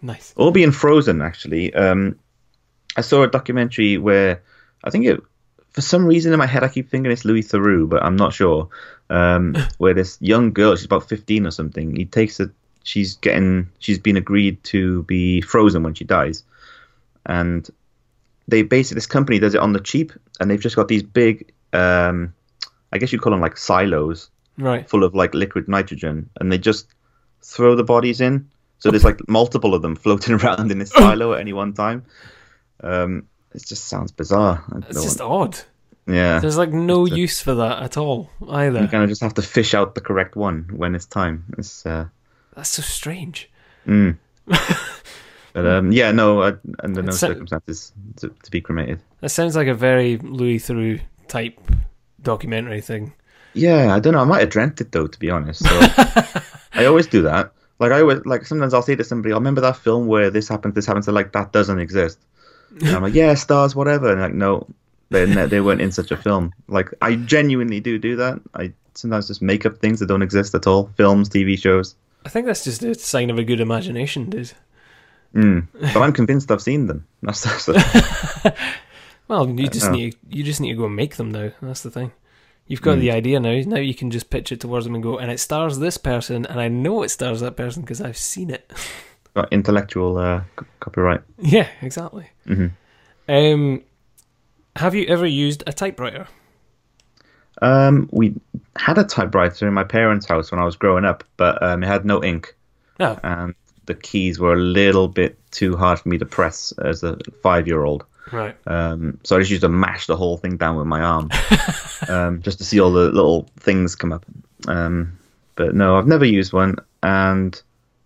[0.02, 0.34] Nice.
[0.36, 1.72] Or being frozen, actually.
[1.72, 2.18] Um,
[2.94, 4.42] I saw a documentary where
[4.84, 5.20] I think it,
[5.70, 8.32] for some reason in my head, I keep thinking it's Louis Theroux, but I'm not
[8.32, 8.68] sure.
[9.10, 12.50] Um, where this young girl, she's about 15 or something, he takes a,
[12.84, 16.44] she's getting, she's been agreed to be frozen when she dies,
[17.26, 17.68] and
[18.46, 21.52] they basically this company does it on the cheap, and they've just got these big,
[21.72, 22.32] um,
[22.92, 24.88] I guess you call them like silos Right.
[24.88, 26.86] full of like liquid nitrogen, and they just
[27.42, 28.48] throw the bodies in.
[28.78, 32.04] So there's like multiple of them floating around in this silo at any one time.
[32.82, 34.64] Um, it just sounds bizarre.
[34.88, 36.12] It's just want- odd.
[36.12, 38.80] yeah, There's like no a- use for that at all either.
[38.82, 41.44] you kind of just have to fish out the correct one when it's time.
[41.58, 42.06] It's uh,
[42.54, 43.50] That's so strange.
[43.86, 44.16] mm.
[45.54, 49.00] but um, yeah, no, uh, under no circumstances to, to be cremated.
[49.20, 51.58] That sounds like a very Louis Theroux type
[52.22, 53.14] documentary thing.
[53.54, 54.20] Yeah, I don't know.
[54.20, 55.62] I might have dreamt it though, to be honest.
[55.64, 55.70] So
[56.74, 57.52] I always do that.
[57.78, 60.48] Like I always like sometimes I'll say to somebody, "I remember that film where this
[60.48, 62.18] happened, this happened." So like that doesn't exist.
[62.80, 64.66] And I'm like, "Yeah, stars, whatever." And like, no,
[65.10, 66.52] they they weren't in such a film.
[66.68, 68.40] Like I genuinely do do that.
[68.54, 70.90] I sometimes just make up things that don't exist at all.
[70.96, 71.94] Films, TV shows.
[72.24, 74.52] I think that's just a sign of a good imagination, dude.
[75.34, 75.66] Mm.
[75.92, 77.04] But I'm convinced I've seen them.
[77.22, 78.54] That's, that's the,
[79.28, 81.50] Well, you just need you just need to go and make them now.
[81.60, 82.12] That's the thing.
[82.66, 83.00] You've got Mm.
[83.00, 83.60] the idea now.
[83.66, 86.46] Now you can just pitch it towards them and go, and it stars this person,
[86.46, 88.72] and I know it stars that person because I've seen it.
[89.34, 91.20] got intellectual uh, c- copyright.
[91.38, 92.26] yeah, exactly.
[92.46, 92.68] hmm
[93.28, 93.82] Um,
[94.76, 96.26] have you ever used a typewriter?
[97.62, 98.34] Um, we
[98.76, 101.86] had a typewriter in my parents' house when I was growing up, but um, it
[101.86, 102.54] had no ink.
[103.00, 103.18] No.
[103.24, 103.54] and
[103.86, 107.66] the keys were a little bit too hard for me to press as a five
[107.66, 108.04] year old.
[108.32, 108.56] Right.
[108.66, 111.28] Um, so I just used to mash the whole thing down with my arm
[112.08, 114.24] um, just to see all the little things come up.
[114.68, 115.18] Um,
[115.56, 117.60] but no, I've never used one, and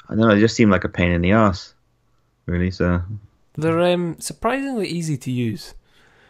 [0.09, 1.75] I don't know, it just seemed like a pain in the ass,
[2.47, 2.71] really.
[2.71, 3.03] So
[3.57, 5.75] They're um, surprisingly easy to use.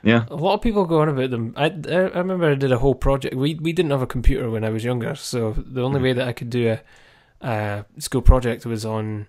[0.03, 1.55] yeah, A lot of people go on about them.
[1.57, 3.35] I, I, I remember I did a whole project.
[3.35, 6.27] We we didn't have a computer when I was younger, so the only way that
[6.29, 6.77] I could do
[7.43, 9.27] a, a school project was on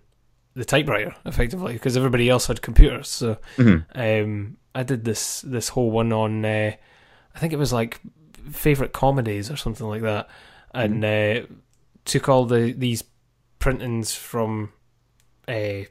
[0.56, 3.08] the typewriter, effectively, because everybody else had computers.
[3.08, 3.86] So Mhm.
[3.96, 6.44] um, I did this this whole one on.
[6.46, 6.72] Uh,
[7.36, 8.00] I think it was like
[8.52, 10.28] favorite comedies or something like that,
[10.74, 11.42] and uh,
[12.06, 13.04] took all the these
[13.60, 14.72] printings from,
[15.48, 15.84] uh,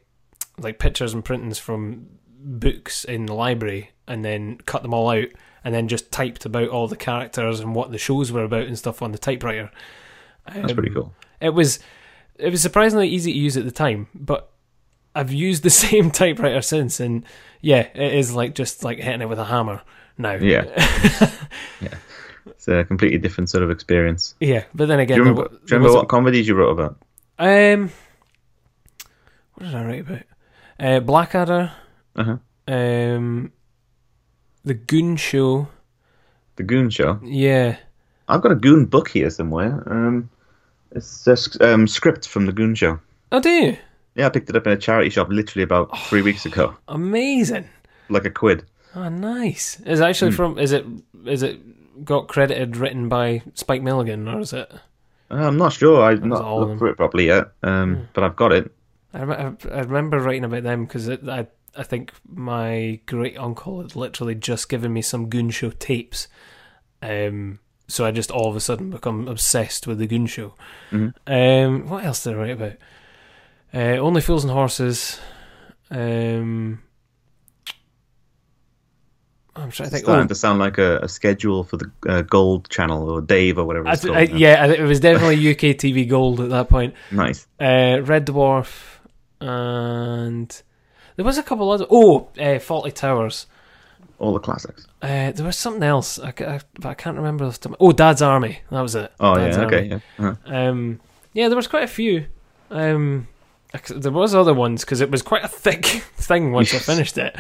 [0.58, 2.06] like pictures and printings from
[2.40, 5.28] books in the library, and then cut them all out,
[5.64, 8.78] and then just typed about all the characters and what the shows were about and
[8.78, 9.70] stuff on the typewriter.
[10.46, 11.14] that's pretty Um, cool.
[11.40, 11.78] It was
[12.38, 14.50] it was surprisingly easy to use at the time, but
[15.14, 17.24] I've used the same typewriter since, and
[17.60, 19.82] yeah, it is like just like hitting it with a hammer
[20.16, 20.34] now.
[20.34, 20.64] Yeah.
[21.80, 21.94] Yeah,
[22.46, 24.34] it's a completely different sort of experience.
[24.40, 24.64] yeah.
[24.74, 26.96] But then Do again, you remember, do you remember what comedies you wrote about?
[27.38, 27.90] Um,
[29.54, 30.22] what did I write about?
[30.80, 31.72] Uh, Blackadder,
[32.16, 32.36] Uh-huh.
[32.72, 33.52] um,
[34.64, 35.68] the Goon Show.
[36.56, 37.18] The Goon Show.
[37.22, 37.76] Yeah,
[38.28, 39.82] I've got a Goon book here somewhere.
[39.86, 40.30] Um,
[40.92, 41.36] it's a
[41.74, 42.98] um, script from the Goon Show.
[43.32, 43.76] oh, do you?
[44.14, 47.68] Yeah, I picked it up in a charity shop literally about three weeks ago, Amazing.
[48.08, 48.64] like a quid.
[48.94, 49.78] Oh, nice.
[49.86, 50.36] Is it actually Hmm.
[50.36, 50.58] from?
[50.58, 50.84] Is it?
[51.26, 54.72] Is it got credited written by Spike Milligan or is it?
[55.30, 56.02] Uh, I'm not sure.
[56.02, 58.02] I've not looked for it properly yet, um, Hmm.
[58.14, 58.70] but I've got it.
[59.14, 64.34] I, I remember writing about them because I I think my great uncle had literally
[64.34, 66.28] just given me some Goon Show tapes,
[67.02, 67.58] um.
[67.90, 70.54] So I just all of a sudden become obsessed with the Goon Show.
[70.90, 71.14] Mhm.
[71.26, 72.72] Um, what else did I write about?
[73.72, 75.18] Uh, Only Fools and Horses.
[75.90, 76.82] Um,
[79.68, 80.04] I'm trying to think.
[80.04, 83.58] starting Oh, to sound like a, a schedule for the uh, Gold Channel or Dave
[83.58, 84.16] or whatever I, it's called.
[84.16, 84.36] I, now.
[84.36, 86.94] yeah, it was definitely UK TV Gold at that point.
[87.10, 87.46] Nice.
[87.60, 88.98] Uh, Red Dwarf,
[89.40, 90.62] and
[91.16, 91.86] there was a couple other.
[91.90, 93.46] Oh, uh, Fawlty Towers.
[94.18, 94.86] all the classics.
[95.02, 97.52] Uh, there was something else, I, I, but I can't remember.
[97.80, 98.60] Oh, Dad's Army.
[98.70, 99.12] That was it.
[99.20, 99.76] Oh Dad's yeah, Army.
[99.76, 100.00] okay, yeah.
[100.28, 100.54] Uh-huh.
[100.54, 101.00] Um,
[101.34, 102.26] yeah, there was quite a few.
[102.70, 103.28] Um,
[103.90, 105.84] there was other ones because it was quite a thick
[106.16, 107.36] thing once I finished it.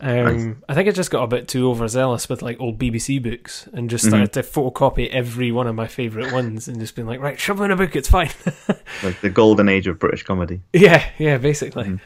[0.00, 0.62] Um.
[0.68, 3.88] I think I just got a bit too overzealous with like old BBC books and
[3.88, 4.08] just Mhm.
[4.08, 7.56] started to photocopy every one of my favourite ones and just been like, right, shove
[7.56, 8.30] them in a book, it's fine.
[9.02, 10.60] Like the golden age of British comedy.
[10.72, 11.84] yeah, yeah, basically.
[11.84, 12.00] Mhm.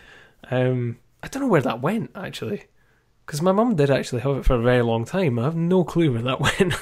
[0.51, 2.64] Um, I don't know where that went actually,
[3.26, 5.38] because my mum did actually have it for a very long time.
[5.38, 6.74] I have no clue where that went.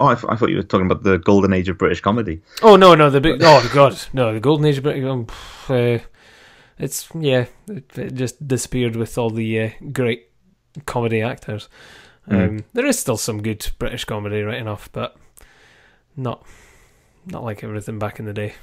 [0.00, 2.40] Oh, I, th- I thought you were talking about the golden age of British comedy.
[2.62, 3.42] Oh no, no, the big.
[3.42, 5.04] Oh god, no, the golden age of British.
[5.04, 5.26] Um,
[5.68, 5.98] uh,
[6.78, 10.30] it's yeah, it, it just disappeared with all the uh, great
[10.86, 11.68] comedy actors.
[12.30, 15.16] Um, There is still some good British comedy, right enough, but
[16.16, 16.44] not
[17.26, 18.54] not like everything back in the day.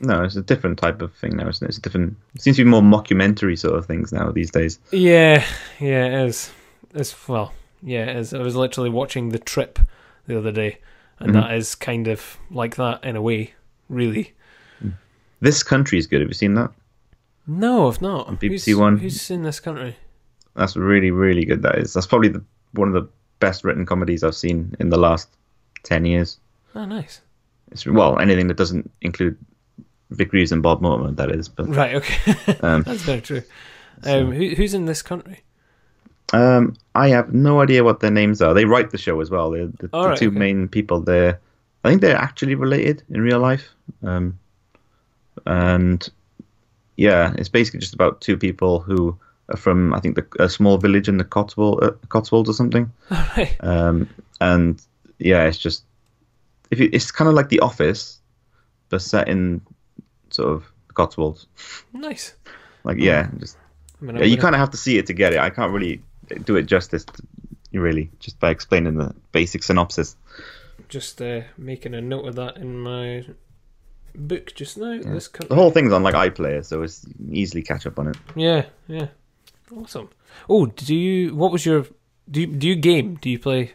[0.00, 1.68] No, it's a different type of thing now, isn't it?
[1.68, 2.16] It's a different.
[2.34, 4.78] It seems to be more mockumentary sort of things now these days.
[4.92, 5.44] Yeah,
[5.78, 6.50] yeah, it is.
[6.94, 7.52] It's well,
[7.82, 8.32] yeah, it is.
[8.32, 9.78] I was literally watching The Trip
[10.26, 10.78] the other day,
[11.18, 11.42] and Mhm.
[11.42, 13.52] that is kind of like that in a way,
[13.90, 14.32] really.
[15.42, 16.20] This country is good.
[16.20, 16.70] Have you seen that?
[17.50, 18.28] No, I've not.
[18.28, 18.98] On BBC who's, One.
[18.98, 19.96] Who's in this country?
[20.54, 21.62] That's really, really good.
[21.62, 21.92] That is.
[21.92, 23.08] That's probably the, one of the
[23.40, 25.28] best written comedies I've seen in the last
[25.82, 26.38] ten years.
[26.76, 27.20] Oh, nice.
[27.72, 29.36] It's well, anything that doesn't include
[30.10, 31.48] Vic Reeves and Bob Mortimer, that is.
[31.48, 31.96] But Right.
[31.96, 32.56] Okay.
[32.62, 33.42] um, That's very true.
[34.02, 35.42] So- Um, who, who's in this country?
[36.32, 38.54] um, I have no idea what their names are.
[38.54, 39.50] They write the show as well.
[39.50, 40.38] They're the, the right, two okay.
[40.38, 41.00] main people.
[41.00, 41.40] There,
[41.82, 43.68] I think they're actually related in real life.
[44.04, 44.38] Um,
[45.46, 46.08] and
[47.00, 50.76] yeah, it's basically just about two people who are from I think the, a small
[50.76, 52.92] village in the Cotswold, uh, Cotswolds or something.
[53.10, 53.56] All right.
[53.60, 54.82] Um, and
[55.18, 55.84] yeah, it's just
[56.70, 58.20] if you, it's kind of like The Office,
[58.90, 59.62] but set in
[60.28, 61.46] sort of the Cotswolds.
[61.94, 62.34] Nice.
[62.84, 63.56] Like yeah, just
[64.02, 65.38] I mean, yeah, you kind of have to see it to get it.
[65.38, 66.02] I can't really
[66.44, 67.22] do it justice, to,
[67.80, 70.16] really, just by explaining the basic synopsis.
[70.90, 73.24] just uh, making a note of that in my
[74.14, 75.00] book just now.
[75.02, 78.16] This The whole thing's on like iPlayer, so it's easily catch up on it.
[78.34, 78.66] Yeah.
[78.88, 79.08] Yeah.
[79.74, 80.10] Awesome.
[80.48, 81.34] Oh, do you?
[81.34, 81.86] What was your?
[82.30, 83.16] Do you, do you game?
[83.16, 83.72] Do you play?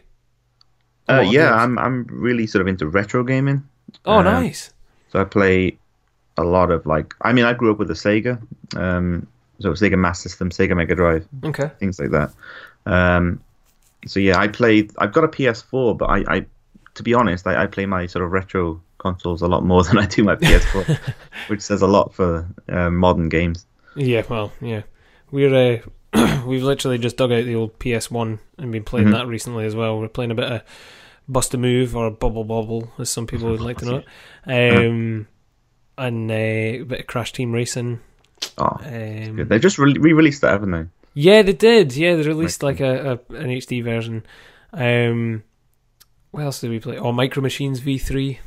[1.08, 1.62] Uh, yeah, games?
[1.62, 3.62] I'm I'm really sort of into retro gaming.
[4.04, 4.72] Oh, uh, nice.
[5.10, 5.78] So I play
[6.36, 7.14] a lot of like.
[7.22, 8.40] I mean, I grew up with a Sega,
[8.76, 9.26] um,
[9.60, 11.70] so Sega Master System, Sega Mega Drive, Okay.
[11.78, 12.32] things like that.
[12.86, 13.40] Um,
[14.06, 14.92] so yeah, I played.
[14.98, 16.46] I've got a PS4, but I, I
[16.96, 19.98] to be honest, I, I play my sort of retro consoles a lot more than
[19.98, 20.98] I do my PS4,
[21.48, 23.66] which says a lot for uh, modern games.
[23.94, 24.22] Yeah.
[24.28, 24.52] Well.
[24.60, 24.82] Yeah.
[25.30, 25.82] We're
[26.14, 29.12] uh, we've literally just dug out the old PS One and been playing Mhm.
[29.12, 29.98] that recently as well.
[29.98, 30.62] We're playing a bit of
[31.28, 34.04] Bust a Move or Bubble Bobble, as some people would like to know it.
[34.86, 35.26] Um,
[35.98, 38.00] and uh, a bit of Crash Team Racing.
[38.58, 39.48] Oh, Um.
[39.48, 40.84] They've just re- re-released that, haven't they?
[41.14, 41.96] Yeah, they did.
[41.96, 44.24] Yeah, they released like a, a an HD version.
[44.72, 45.42] Um,
[46.36, 46.98] what else did we play?
[46.98, 48.38] Oh, Micro Machines V3.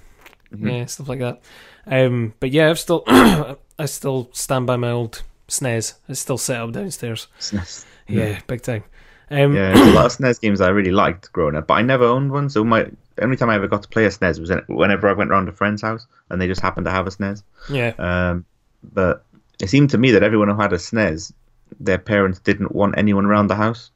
[0.53, 0.71] Mhm.
[0.71, 1.41] Yeah, stuff like that.
[1.87, 5.95] Um, but yeah, I've still I still stand by my old SNES.
[6.07, 7.27] It's still set up downstairs.
[7.39, 7.85] SNES.
[8.07, 8.83] Yeah, big time.
[9.31, 12.05] Um, Yeah, a lot of SNES games I really liked growing up, but I never
[12.05, 12.49] owned one.
[12.49, 12.87] So my
[13.21, 15.51] only time I ever got to play a SNES was whenever I went round a
[15.51, 17.43] friend's house and they just happened to have a SNES.
[17.69, 17.93] yeah.
[17.97, 18.45] Um,
[18.93, 19.23] but
[19.59, 21.31] it seemed to me that everyone who had a SNES,
[21.79, 23.91] their parents didn't want anyone around the house.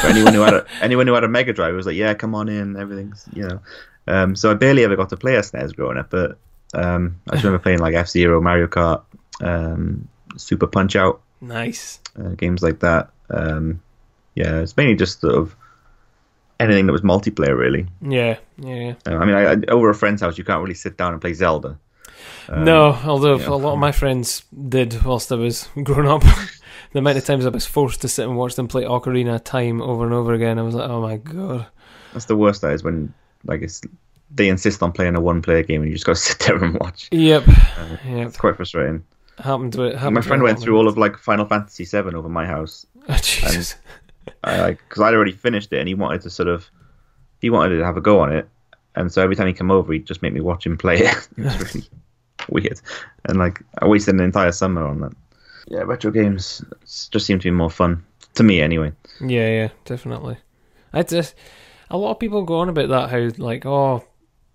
[0.00, 2.34] For anyone who had a, anyone who had a Mega Drive was like, yeah, come
[2.34, 3.60] on in, everything's you know.
[4.06, 6.38] Um, so I barely ever got to play a SNES growing up, but
[6.74, 9.02] um, I just remember playing like F Zero, Mario Kart,
[9.40, 12.00] um, Super Punch Out, Nice.
[12.18, 13.10] uh, games like that.
[13.30, 13.80] Um,
[14.34, 15.54] yeah, it's mainly just sort of
[16.58, 17.86] anything that was multiplayer, really.
[18.00, 18.94] Yeah, yeah.
[19.06, 21.20] Uh, I mean, I, I, over a friend's house, you can't really sit down and
[21.20, 21.78] play Zelda.
[22.48, 23.48] Um, no, although yeah.
[23.48, 26.22] a lot of my friends did whilst I was growing up.
[26.92, 29.80] the amount of times I was forced to sit and watch them play Ocarina Time
[29.80, 31.66] over and over again, I was like, oh my god.
[32.12, 32.62] That's the worst.
[32.62, 33.12] That is when
[33.44, 33.80] like it's
[34.32, 36.78] they insist on playing a one-player game and you just got to sit there and
[36.78, 37.08] watch.
[37.12, 37.44] Yep.
[37.48, 38.28] Uh, Yep.
[38.28, 39.04] It's quite frustrating.
[39.38, 39.96] Happened to it.
[39.96, 42.86] Happened My friend went through all of like Final Fantasy VII over my house.
[43.08, 43.76] Oh, Jesus.
[44.44, 46.70] I like because I'd already finished it and he wanted to sort of
[47.40, 48.46] he wanted to have a go on it,
[48.94, 51.28] and so every time he come over, he'd just make me watch him play it.
[51.38, 51.88] it was really
[52.50, 52.80] weird,
[53.24, 55.12] and like I wasted an entire summer on that.
[55.68, 56.64] Yeah, retro games
[57.10, 58.04] just seem to be more fun
[58.34, 58.92] to me anyway.
[59.20, 60.38] Yeah, yeah, definitely.
[60.92, 61.34] I just
[61.90, 64.04] a lot of people go on about that how like oh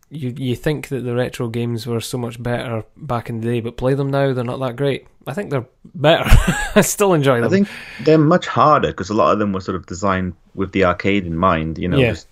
[0.10, 3.60] you you think that the retro games were so much better back in the day,
[3.62, 5.08] but play them now they're not that great.
[5.28, 6.24] I think they're better.
[6.76, 7.45] I still enjoy them.
[7.45, 7.68] I think
[8.03, 11.26] they're much harder because a lot of them were sort of designed with the arcade
[11.26, 11.78] in mind.
[11.80, 12.12] You know, Yeah.
[12.12, 12.28] just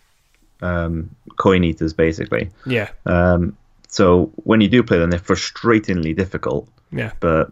[0.61, 2.49] um, coin eaters basically.
[2.65, 3.57] yeah, Um,
[3.89, 6.69] so when you do play them, they're frustratingly difficult.
[6.91, 7.51] yeah, But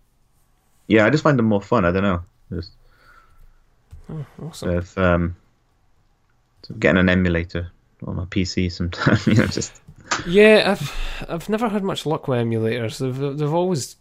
[0.88, 1.86] yeah, I just find them more fun.
[1.86, 2.24] I don't know.
[2.52, 2.72] Just
[4.10, 4.76] oh, awesome.
[4.78, 5.36] if um,
[6.64, 7.72] So getting an emulator
[8.06, 9.18] on my PC sometime.
[9.26, 9.82] you know, just
[10.24, 13.00] Yeah, I've I've never had much luck with emulators.
[13.00, 13.98] They've they've always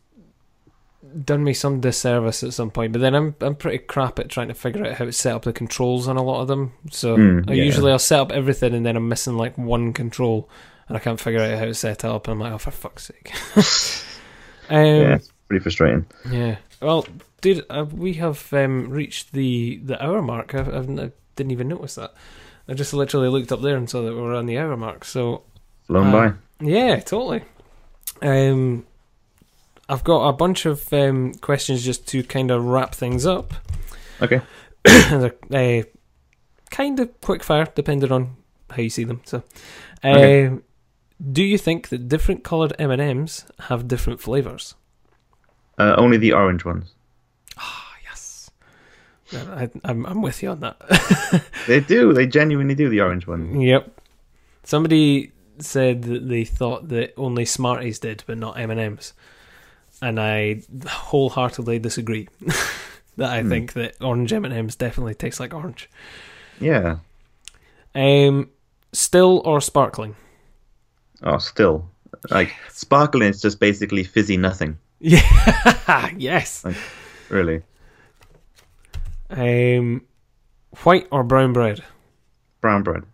[1.25, 2.93] done me some disservice at some point.
[2.93, 5.43] But then I'm I'm pretty crap at trying to figure out how to set up
[5.43, 6.73] the controls on a lot of them.
[6.91, 7.65] So Mm, I yeah.
[7.65, 10.49] usually I'll set up everything and then I'm missing like one control
[10.89, 12.27] and I can't figure out how to set it up.
[12.29, 13.33] And I'm like, oh for fuck's sake.
[14.71, 16.07] um, yeah, it's pretty frustrating.
[16.31, 16.57] Yeah.
[16.81, 17.07] Well,
[17.41, 20.55] dude, uh, we have um, reached the the hour mark.
[20.55, 22.15] I, I've, I didn't even notice that.
[22.69, 25.05] I just literally looked up there and saw that we were on the hour mark.
[25.05, 25.43] So
[25.89, 26.33] long Uh, by.
[26.67, 27.43] yeah, totally.
[28.23, 28.87] Um,
[29.89, 33.53] I've got a bunch of um, questions just to kind of wrap things up.
[34.23, 34.41] Okay.
[34.85, 35.83] They're uh,
[36.71, 38.37] kind of quick fire, depending on
[38.71, 39.21] how you see them.
[39.25, 39.43] So,
[40.05, 40.47] Okay.
[40.47, 40.63] um,
[41.33, 44.75] do you think that different coloured M and M's have different flavours?
[45.81, 46.93] Uh, only the orange ones.
[47.57, 48.51] Ah, yes.
[49.33, 50.77] I, I'm I'm with you on that.
[51.67, 52.13] They do.
[52.13, 53.61] They genuinely do the orange one.
[53.61, 54.01] Yep.
[54.65, 59.13] Somebody said that they thought that only Smarties did, but not M and M's,
[60.03, 62.29] and I wholeheartedly disagree.
[63.17, 63.49] that I Hmm.
[63.51, 65.89] think that orange M and M's definitely taste like orange.
[66.61, 66.97] Yeah.
[67.95, 68.51] Um,
[68.93, 70.17] still or sparkling?
[71.23, 71.89] Oh, still.
[72.31, 74.77] Like sparkling is just basically fizzy nothing.
[75.01, 76.11] Yeah.
[76.17, 76.65] yes.
[77.29, 77.63] Really.
[79.31, 80.03] Um,
[80.83, 81.83] white or brown bread?
[82.61, 83.05] Brown bread.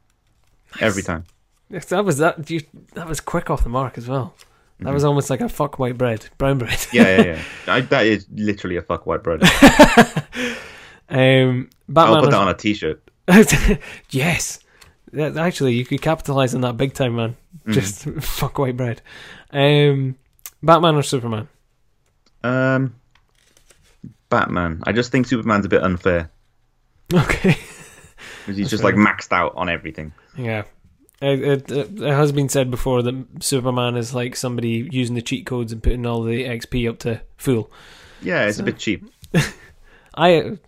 [0.80, 1.24] Every time.
[1.70, 2.48] Yes, That was that.
[2.50, 2.60] You,
[2.94, 4.34] that was quick off the mark as well.
[4.80, 6.78] That was almost like a fuck white bread, brown bread.
[6.78, 6.96] Mm-hmm.
[6.96, 7.42] Yeah, yeah, yeah.
[7.74, 9.42] I, that is literally a fuck white bread.
[11.08, 13.02] um, Batman I'll put that on a t-shirt.
[14.10, 14.60] yes.
[15.12, 17.36] That, actually, you could capitalize on that big time, man.
[17.66, 17.72] Mm.
[17.72, 19.00] Just fuck white bread.
[19.50, 20.16] Um,
[20.62, 21.48] Batman or Superman?
[22.46, 22.94] Um,
[24.28, 24.82] Batman.
[24.84, 26.30] I just think Superman's a bit unfair
[27.12, 27.50] Okay.
[28.44, 28.92] because he's That's just fair.
[28.96, 30.12] like maxed out on everything.
[30.36, 30.64] Yeah.
[31.22, 35.46] It, it, it has been said before that Superman is like somebody using the cheat
[35.46, 37.70] codes and putting all the XP up to full.
[38.22, 39.04] Yeah, it's So- a bit cheap.
[40.14, 40.58] I.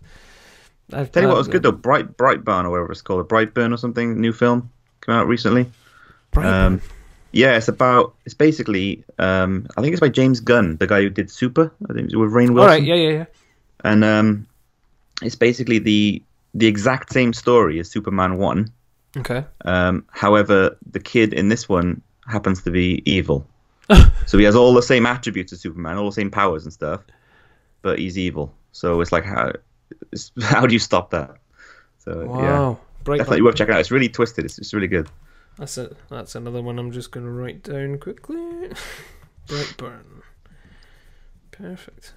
[0.91, 3.71] I Tell you what was good though, Bright Brightburn or whatever it's called, a Brightburn
[3.71, 4.71] or something, new film
[5.05, 5.69] came out recently.
[6.35, 6.81] Um,
[7.31, 11.09] yeah, it's about it's basically um, I think it's by James Gunn, the guy who
[11.09, 11.71] did Super.
[11.89, 12.67] I think with Rainn Wilson.
[12.67, 12.83] right.
[12.83, 12.95] Yeah.
[12.95, 13.09] Yeah.
[13.09, 13.25] Yeah.
[13.83, 14.47] and um,
[15.21, 16.21] it's basically the
[16.53, 18.71] the exact same story as Superman one.
[19.17, 19.43] Okay.
[19.65, 23.47] Um, however, the kid in this one happens to be evil,
[24.25, 27.01] so he has all the same attributes as Superman, all the same powers and stuff,
[27.81, 28.53] but he's evil.
[28.71, 29.51] So it's like how
[30.11, 31.37] it's, how do you stop that?
[31.99, 32.79] So yeah, Wow.
[33.03, 33.79] Bright definitely worth checking out.
[33.79, 34.45] It's really twisted.
[34.45, 35.07] It's, it's really good.
[35.59, 35.95] That's it.
[36.09, 38.37] That's another one I'm just going to write down quickly.
[39.47, 40.21] Brightburn.
[41.51, 42.13] Perfect.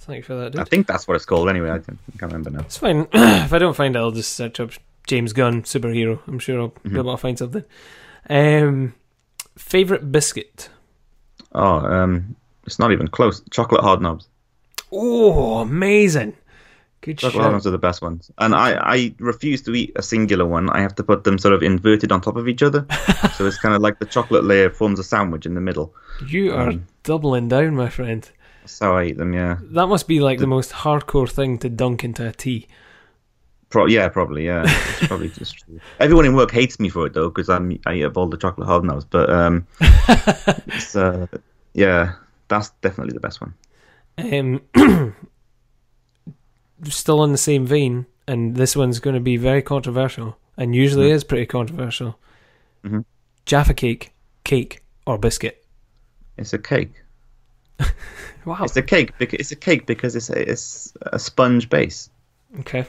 [0.00, 0.60] Thank you for that, dude.
[0.60, 1.70] I think that's what it's called anyway.
[1.70, 2.60] I can't, remember now.
[2.60, 3.06] It's fine.
[3.12, 4.70] if I don't find it, I'll just search up
[5.06, 6.18] James Gunn superhero.
[6.26, 6.98] I'm sure I'll be Mhm.
[6.98, 7.64] able to find something.
[8.28, 8.94] Um,
[9.56, 10.68] favorite biscuit.
[11.52, 12.34] Oh, um,
[12.66, 13.40] it's not even close.
[13.50, 14.26] Chocolate Hobnobs.
[14.90, 16.36] Oh, amazing!
[17.04, 17.52] Good Chocolate shot.
[17.52, 18.30] knobs are the best ones.
[18.38, 20.70] And I, I refuse to eat a singular one.
[20.70, 22.86] I have to put them sort of inverted on top of each other.
[23.36, 25.94] so it's kind of like the chocolate layer forms a sandwich in the middle.
[26.26, 28.26] You are Um, doubling down, my friend.
[28.62, 29.34] That's how I eat them.
[29.34, 29.58] Yeah.
[29.72, 32.66] That must be like the most hardcore thing to dunk into a tea.
[33.68, 34.46] Pro- yeah, probably.
[34.46, 35.80] Yeah, it's probably just true.
[36.00, 38.36] Everyone in work hates me for it though, because I'm I eat up all the
[38.38, 39.04] chocolate Hobnobs.
[39.10, 39.66] But um,
[40.68, 41.26] it's, uh,
[41.74, 42.12] yeah,
[42.48, 43.52] that's definitely the best one.
[44.16, 44.60] Um,
[46.88, 51.08] still in the same vein, and this one's going to be very controversial, and usually
[51.10, 51.14] Mhm.
[51.14, 52.18] is pretty controversial.
[52.84, 53.04] Mhm.
[53.46, 54.12] Jaffa cake,
[54.44, 55.64] cake or biscuit?
[56.36, 56.92] It's a cake.
[58.44, 58.58] Wow.
[58.64, 62.10] It's a cake because it's a cake because it's a, it's a sponge base.
[62.60, 62.84] Okay,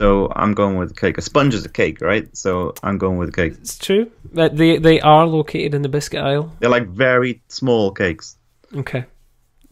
[0.00, 1.16] So I'm going with cake.
[1.16, 2.26] A sponge is a cake, right?
[2.36, 3.52] So I'm going with cake.
[3.60, 6.50] it's true that they they are located in the biscuit aisle.
[6.58, 8.36] They're like very small cakes.
[8.74, 9.04] Okay,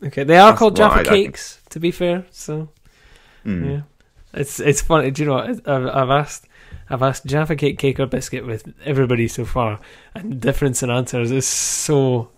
[0.04, 1.58] okay, they are That's called Jaffa I- I cakes.
[1.70, 2.68] To be fair, so
[3.47, 3.70] Mm.
[3.70, 3.80] yeah,
[4.34, 5.11] it's it's funny.
[5.11, 5.68] Do you know what?
[5.68, 6.49] I've, I've asked.
[6.88, 9.80] I've asked Jaffa cake, cake or biscuit with everybody so far,
[10.14, 12.30] and the difference in answers is so,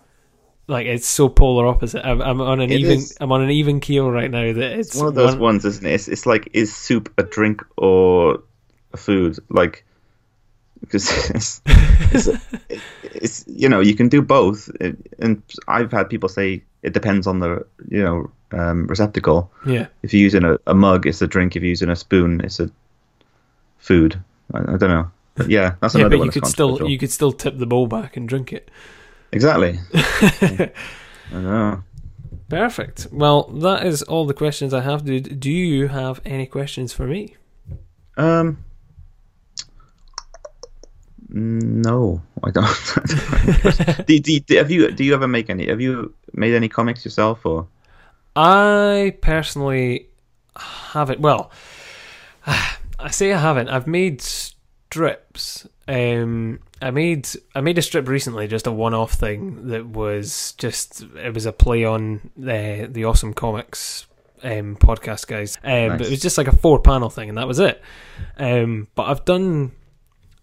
[0.67, 2.03] like it's so polar opposite.
[2.03, 3.17] I'm, I'm on an It even, is.
[3.21, 4.53] I'm on an even keel right now.
[4.53, 5.93] That it's It's one of those ones, isn't it?
[5.93, 8.41] It's, it's like is soup a drink or
[8.93, 9.37] a food?
[9.49, 9.85] Like
[10.79, 11.61] because it's,
[12.11, 12.29] it's,
[13.03, 14.69] it's you know you can do both,
[15.19, 19.51] and I've had people say it depends on the you know um, receptacle.
[19.65, 21.55] Yeah, If you're using a, a mug, it's a drink.
[21.55, 22.69] If you're using a spoon, it's a
[23.77, 24.19] food.
[24.53, 25.11] I, I don't know.
[25.35, 26.25] But yeah, that's yeah, another but one.
[26.27, 28.69] you could still you could still tip the bowl back and drink it.
[29.31, 29.79] exactly.
[29.93, 30.71] I
[31.31, 31.83] know.
[32.49, 33.07] Perfect.
[33.11, 35.39] Well, that is all the questions I have, dude.
[35.39, 37.35] Do you have any questions for me?
[38.17, 38.65] Um,
[41.29, 42.65] No, I don't.
[44.07, 44.91] do, do, do, have you?
[44.91, 45.67] Do you ever make any?
[45.67, 47.67] Have you made any comics yourself, or?
[48.41, 50.07] I personally
[50.55, 51.19] haven't.
[51.19, 51.51] Well,
[52.47, 53.67] I say I haven't.
[53.67, 55.67] I've made strips.
[55.89, 61.01] Um, I made I made a strip recently, just a one-off thing that was just
[61.17, 64.07] it was a play on the the awesome comics
[64.41, 65.57] um, podcast guys.
[65.61, 65.97] Um, nice.
[65.97, 67.81] But it was just like a four-panel thing, and that was it.
[68.37, 69.73] Um, but I've done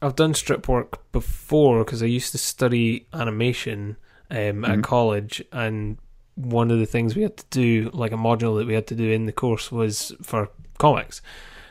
[0.02, 3.96] I've done strip work before because I used to study animation
[4.30, 4.64] um, mm-hmm.
[4.66, 5.96] at college, and
[6.36, 8.94] one of the things we had to do, like a module that we had to
[8.94, 11.20] do in the course, was for comics,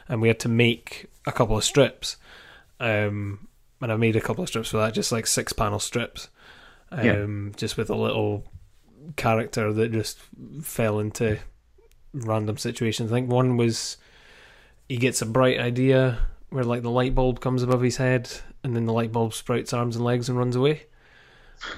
[0.10, 2.18] and we had to make a couple of strips.
[2.80, 3.48] Um,
[3.82, 6.30] and I made a couple of strips for that, just like six panel strips,
[6.92, 7.58] um, yeah.
[7.58, 8.44] just with a little
[9.16, 10.20] character that just
[10.62, 11.38] fell into
[12.14, 13.12] random situations.
[13.12, 13.98] I think one was
[14.90, 18.32] he gets a bright idea where like the light bulb comes above his head,
[18.64, 20.84] and then the light bulb sprouts arms and legs and runs away.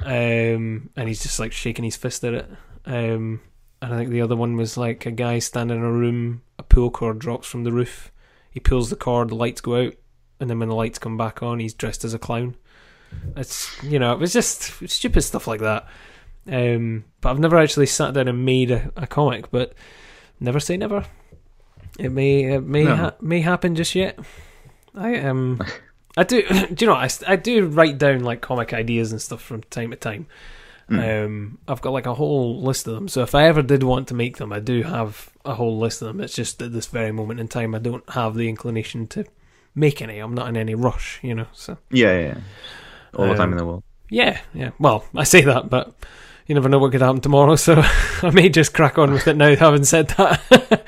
[0.03, 2.49] Um, and he's just like shaking his fist at it.
[2.88, 3.41] Um,
[3.81, 6.63] and I think the other one was like a guy standing in a room, a
[6.63, 8.11] pool cord drops from the roof.
[8.49, 9.93] He pulls the cord, the lights go out,
[10.39, 12.55] and then when the lights come back on, he's dressed as a clown.
[13.35, 15.88] It's you know, it was just stupid stuff like that.
[16.49, 19.51] Um, but I've never actually sat down and made a, a comic.
[19.51, 19.73] But
[20.39, 21.05] never say never.
[21.99, 22.95] It may it may no.
[22.95, 24.17] ha- may happen just yet.
[24.95, 25.61] I um
[26.17, 26.41] I do
[26.73, 29.91] do you know I, I do write down like comic ideas and stuff from time
[29.91, 30.27] to time.
[30.89, 31.25] Mm.
[31.25, 33.07] Um, I've got like a whole list of them.
[33.07, 36.01] So if I ever did want to make them, I do have a whole list
[36.01, 36.21] of them.
[36.21, 39.25] It's just at this very moment in time, I don't have the inclination to
[39.75, 40.19] make any.
[40.19, 41.47] I'm not in any rush, you know.
[41.53, 42.38] So yeah, yeah,
[43.15, 43.83] all um, the time in the world.
[44.09, 44.71] Yeah, yeah.
[44.79, 45.93] Well, I say that, but
[46.47, 47.57] you never know what could happen tomorrow.
[47.57, 47.81] So
[48.21, 50.85] I may just crack on with it now, having said that.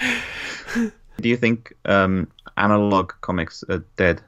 [1.22, 4.22] Do you think um, analog comics are dead?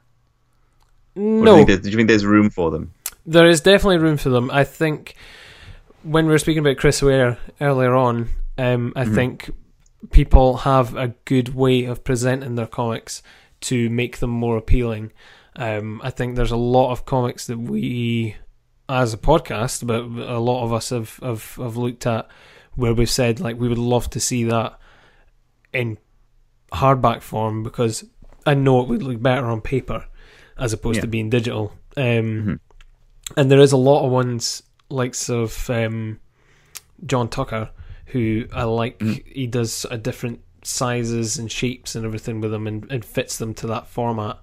[1.14, 1.64] No.
[1.64, 2.92] Do you, do you think there's room for them?
[3.26, 4.50] There is definitely room for them.
[4.50, 5.14] I think
[6.02, 8.28] when we were speaking about Chris Ware earlier on,
[8.58, 9.14] um, I mm-hmm.
[9.14, 9.50] think
[10.10, 13.22] people have a good way of presenting their comics
[13.62, 15.12] to make them more appealing.
[15.56, 18.36] Um, I think there's a lot of comics that we,
[18.88, 22.28] as a podcast, but a lot of us have, have, have looked at
[22.74, 24.78] where we've said like we would love to see that
[25.74, 25.98] in
[26.72, 28.04] hardback form because
[28.46, 30.06] I know it would look better on paper
[30.58, 31.02] as opposed yeah.
[31.02, 31.72] to being digital.
[31.96, 32.54] Um, mm-hmm.
[33.36, 34.62] And there is a lot of ones
[34.92, 36.20] likes of um,
[37.04, 37.70] John Tucker
[38.12, 38.98] who I like.
[38.98, 39.30] Mm-hmm.
[39.30, 43.54] He does a different sizes and shapes and everything with them and, and fits them
[43.54, 44.38] to that format.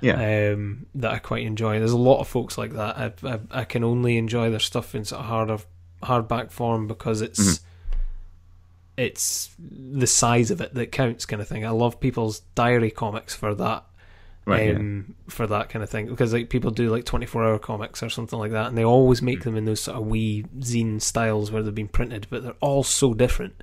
[0.00, 1.78] Yeah, um, that I quite enjoy.
[1.80, 2.96] There's a lot of folks like that.
[2.96, 5.62] I, I, I can only enjoy their stuff in sort of hard
[6.04, 7.98] hardback form because it's mm-hmm.
[8.96, 11.66] it's the size of it that counts, kind of thing.
[11.66, 13.84] I love people's diary comics for that.
[14.48, 15.14] Right, um, yeah.
[15.28, 18.38] for that kind of thing because like people do like 24 hour comics or something
[18.38, 19.50] like that and they always make mm-hmm.
[19.50, 22.82] them in those sort of wee zine styles where they've been printed but they're all
[22.82, 23.62] so different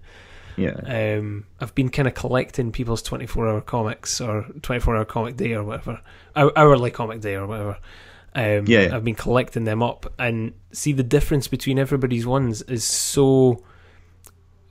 [0.57, 1.17] yeah.
[1.17, 5.53] Um, I've been kind of collecting people's 24 hour comics or 24 hour comic day
[5.53, 6.01] or whatever,
[6.35, 7.77] hourly comic day or whatever.
[8.33, 12.61] Um, yeah, yeah, I've been collecting them up and see the difference between everybody's ones
[12.63, 13.63] is so.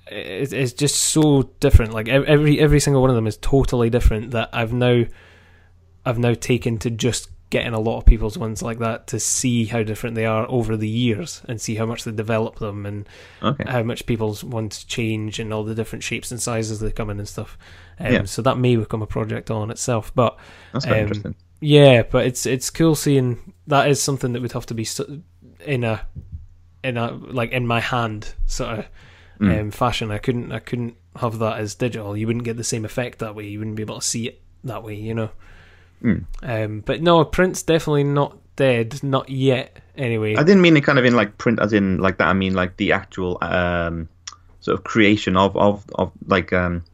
[0.06, 1.94] It's just so different.
[1.94, 4.32] Like every every single one of them is totally different.
[4.32, 5.04] That I've now,
[6.04, 9.66] I've now taken to just getting a lot of people's ones like that to see
[9.66, 13.08] how different they are over the years and see how much they develop them and
[13.44, 13.64] okay.
[13.70, 17.18] how much people's ones change and all the different shapes and sizes they come in
[17.20, 17.56] and stuff.
[18.00, 18.24] Um, yeah.
[18.24, 20.12] So that may become a project all on itself.
[20.16, 20.36] But
[20.72, 21.34] that's um, interesting.
[21.60, 24.86] Yeah, but it's it's cool seeing that is something that would have to be
[25.64, 26.04] in a
[26.82, 28.86] in a like in my hand sort of
[29.40, 29.60] mm.
[29.60, 30.10] um, fashion.
[30.10, 32.16] I couldn't I couldn't have that as digital.
[32.16, 33.46] You wouldn't get the same effect that way.
[33.46, 34.96] You wouldn't be able to see it that way.
[34.96, 35.30] You know.
[36.02, 36.24] Mm.
[36.42, 39.78] Um, but no, print's definitely not dead, not yet.
[39.96, 42.28] Anyway, I didn't mean it kind of in like print as in like that.
[42.28, 44.08] I mean like the actual um,
[44.60, 46.84] sort of creation of of of like um,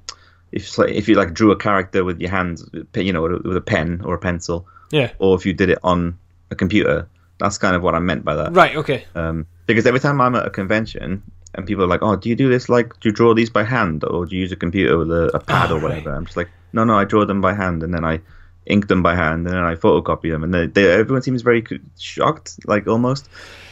[0.53, 4.03] if if you like drew a character with your hands, you know, with a pen
[4.05, 6.19] or a pencil, yeah, or if you did it on
[6.51, 7.09] a computer.
[7.39, 8.53] That's kind of what I meant by that.
[8.53, 8.77] Right.
[8.77, 9.07] Okay.
[9.15, 11.23] Um, because every time I'm at a convention
[11.55, 13.65] and people are like, "Oh, do you do this like do you draw these by
[13.65, 16.17] hand or do you use a computer with a, a pad oh, or whatever?" Right.
[16.17, 18.21] I'm just like, "No, no, I draw them by hand and then I
[18.67, 21.65] ink them by hand and then I photocopy them, and they, they, everyone seems very
[21.99, 23.29] shocked, like almost.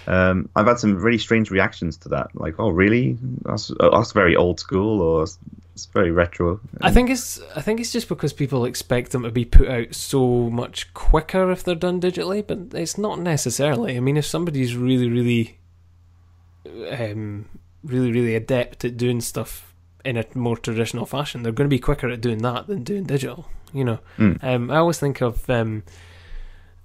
[0.06, 3.19] Um, I've had some really strange reactions to that, like, "Oh, really?
[3.43, 7.93] That's, that's very old school," or "It's very retro." I think it's I think it's
[7.93, 12.01] just because people expect them to be put out so much quicker if they're done
[12.01, 13.98] digitally, but it's not necessarily.
[13.98, 15.59] I mean, if somebody's really, really,
[16.90, 17.44] um,
[17.85, 19.74] really, really adept at doing stuff
[20.06, 23.05] in a more traditional fashion, they're going to be quicker at doing that than doing
[23.05, 23.47] digital.
[23.73, 24.43] You know, mm.
[24.43, 25.82] um, I always think of um,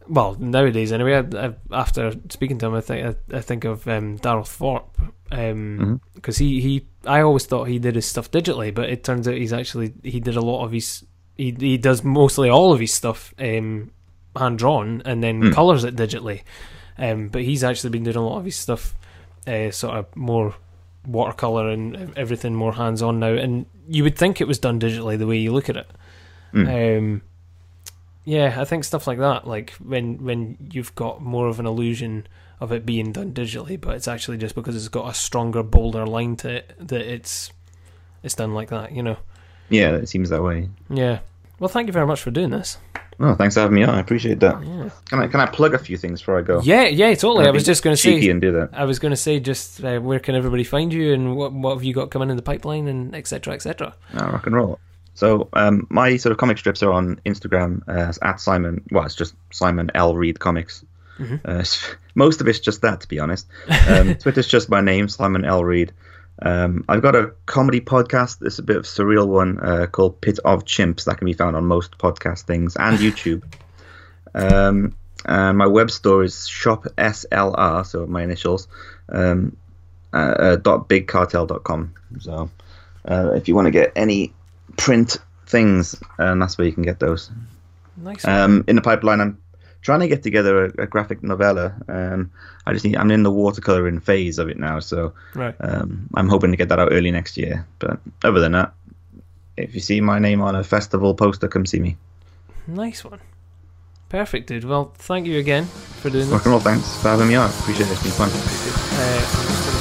[0.08, 1.16] well nowadays anyway.
[1.16, 4.98] I, I, after speaking to him, I think I, I think of um, Daryl Thorpe
[5.30, 6.38] because um, Mhm.
[6.38, 9.54] he he I always thought he did his stuff digitally, but it turns out he's
[9.54, 11.06] actually he did a lot of his
[11.38, 13.92] he he does mostly all of his stuff um,
[14.36, 15.52] hand drawn and then Hmm.
[15.52, 16.42] colors it digitally.
[16.98, 18.94] Um, but he's actually been doing a lot of his stuff
[19.48, 20.54] uh, sort of more
[21.08, 23.34] watercolor and everything more hands on now.
[23.34, 25.88] And you would think it was done digitally the way you look at it.
[26.54, 26.98] Mm.
[26.98, 27.22] Um,
[28.26, 32.28] yeah, I think stuff like that, like when when you've got more of an illusion
[32.60, 36.06] of it being done digitally, but it's actually just because it's got a stronger, bolder
[36.06, 37.52] line to it that it's
[38.24, 38.94] it's done like that.
[38.94, 39.18] You know.
[39.70, 40.70] yeah, it seems that way.
[40.90, 41.20] Yeah.
[41.60, 42.78] Well, thank you very much for doing this.
[43.20, 43.90] Oh, thanks for having me on.
[43.96, 44.66] I appreciate that.
[44.66, 44.90] Yeah.
[45.10, 46.62] Can I can I plug a few things before I go?
[46.62, 47.46] Yeah, yeah, totally.
[47.46, 48.30] I was just going to say.
[48.30, 48.70] and do that.
[48.74, 51.76] I was going to say just uh, where can everybody find you and what what
[51.76, 53.54] have you got coming in the pipeline and etc.
[53.54, 53.96] etc.
[54.16, 54.80] Oh, rock and roll.
[55.16, 58.84] So um, my sort of comic strips are on Instagram as at Simon.
[58.92, 60.84] Well, it's just Simon L Reed Comics.
[61.20, 61.40] Mhm.
[61.46, 61.64] Uh,
[62.16, 63.48] most of it's just that, to be honest.
[63.88, 65.92] Um, Twitter's just my name, Simon L Reed.
[66.42, 68.42] Um, I've got a comedy podcast.
[68.44, 71.34] It's a bit of a surreal one uh, called Pit of Chimps that can be
[71.34, 73.44] found on most podcast things and YouTube.
[74.34, 74.96] um,
[75.26, 78.68] and my web store is shop SLR, so my initials,
[79.10, 79.56] um,
[80.12, 81.94] uh, uh, dot bigcartel.com.
[82.20, 82.50] So
[83.08, 84.34] uh, if you want to get any
[84.78, 87.32] print things, and that's where you can get those.
[87.98, 88.26] Nice.
[88.26, 89.38] Um, in the pipeline, I'm
[89.82, 91.76] trying to get together a, a graphic novella.
[91.88, 92.32] Um,
[92.66, 95.56] I just need, I'm in the watercoloring phase of it now, so right.
[95.60, 97.68] um, I'm hoping to get that out early next year.
[97.80, 98.74] But other than that,
[99.58, 101.98] if you see my name on a festival poster, come see me.
[102.66, 103.20] Nice one.
[104.10, 104.64] Perfect, dude.
[104.64, 106.46] Well, thank you again for doing Rock this.
[106.46, 107.50] and roll, thanks for having me on.
[107.50, 107.94] Appreciate it.
[107.94, 108.30] It's been fun.
[108.34, 109.80] Uh,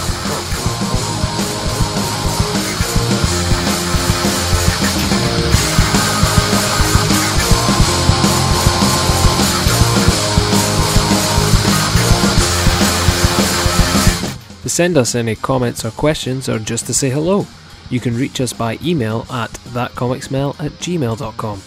[14.72, 17.46] send us any comments or questions or just to say hello,
[17.90, 21.62] you can reach us by email at thatcomicsmell at gmail.com.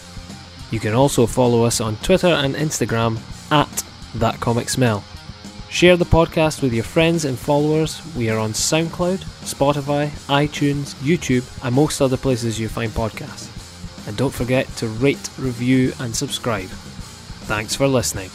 [0.72, 3.18] You can also follow us on Twitter and Instagram
[3.52, 3.68] at
[4.18, 5.04] thatcomicsmell.
[5.70, 8.02] Share the podcast with your friends and followers.
[8.16, 13.52] We are on SoundCloud, Spotify, iTunes, YouTube, and most other places you find podcasts.
[14.08, 16.68] And don't forget to rate, review, and subscribe.
[17.46, 18.30] Thanks for listening.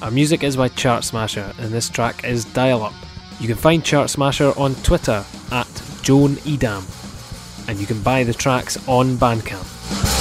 [0.00, 2.94] Our music is by Chart Smasher, and this track is Dial Up.
[3.40, 6.84] You can find Chart Smasher on Twitter at Joan Edam,
[7.66, 10.17] and you can buy the tracks on Bandcamp.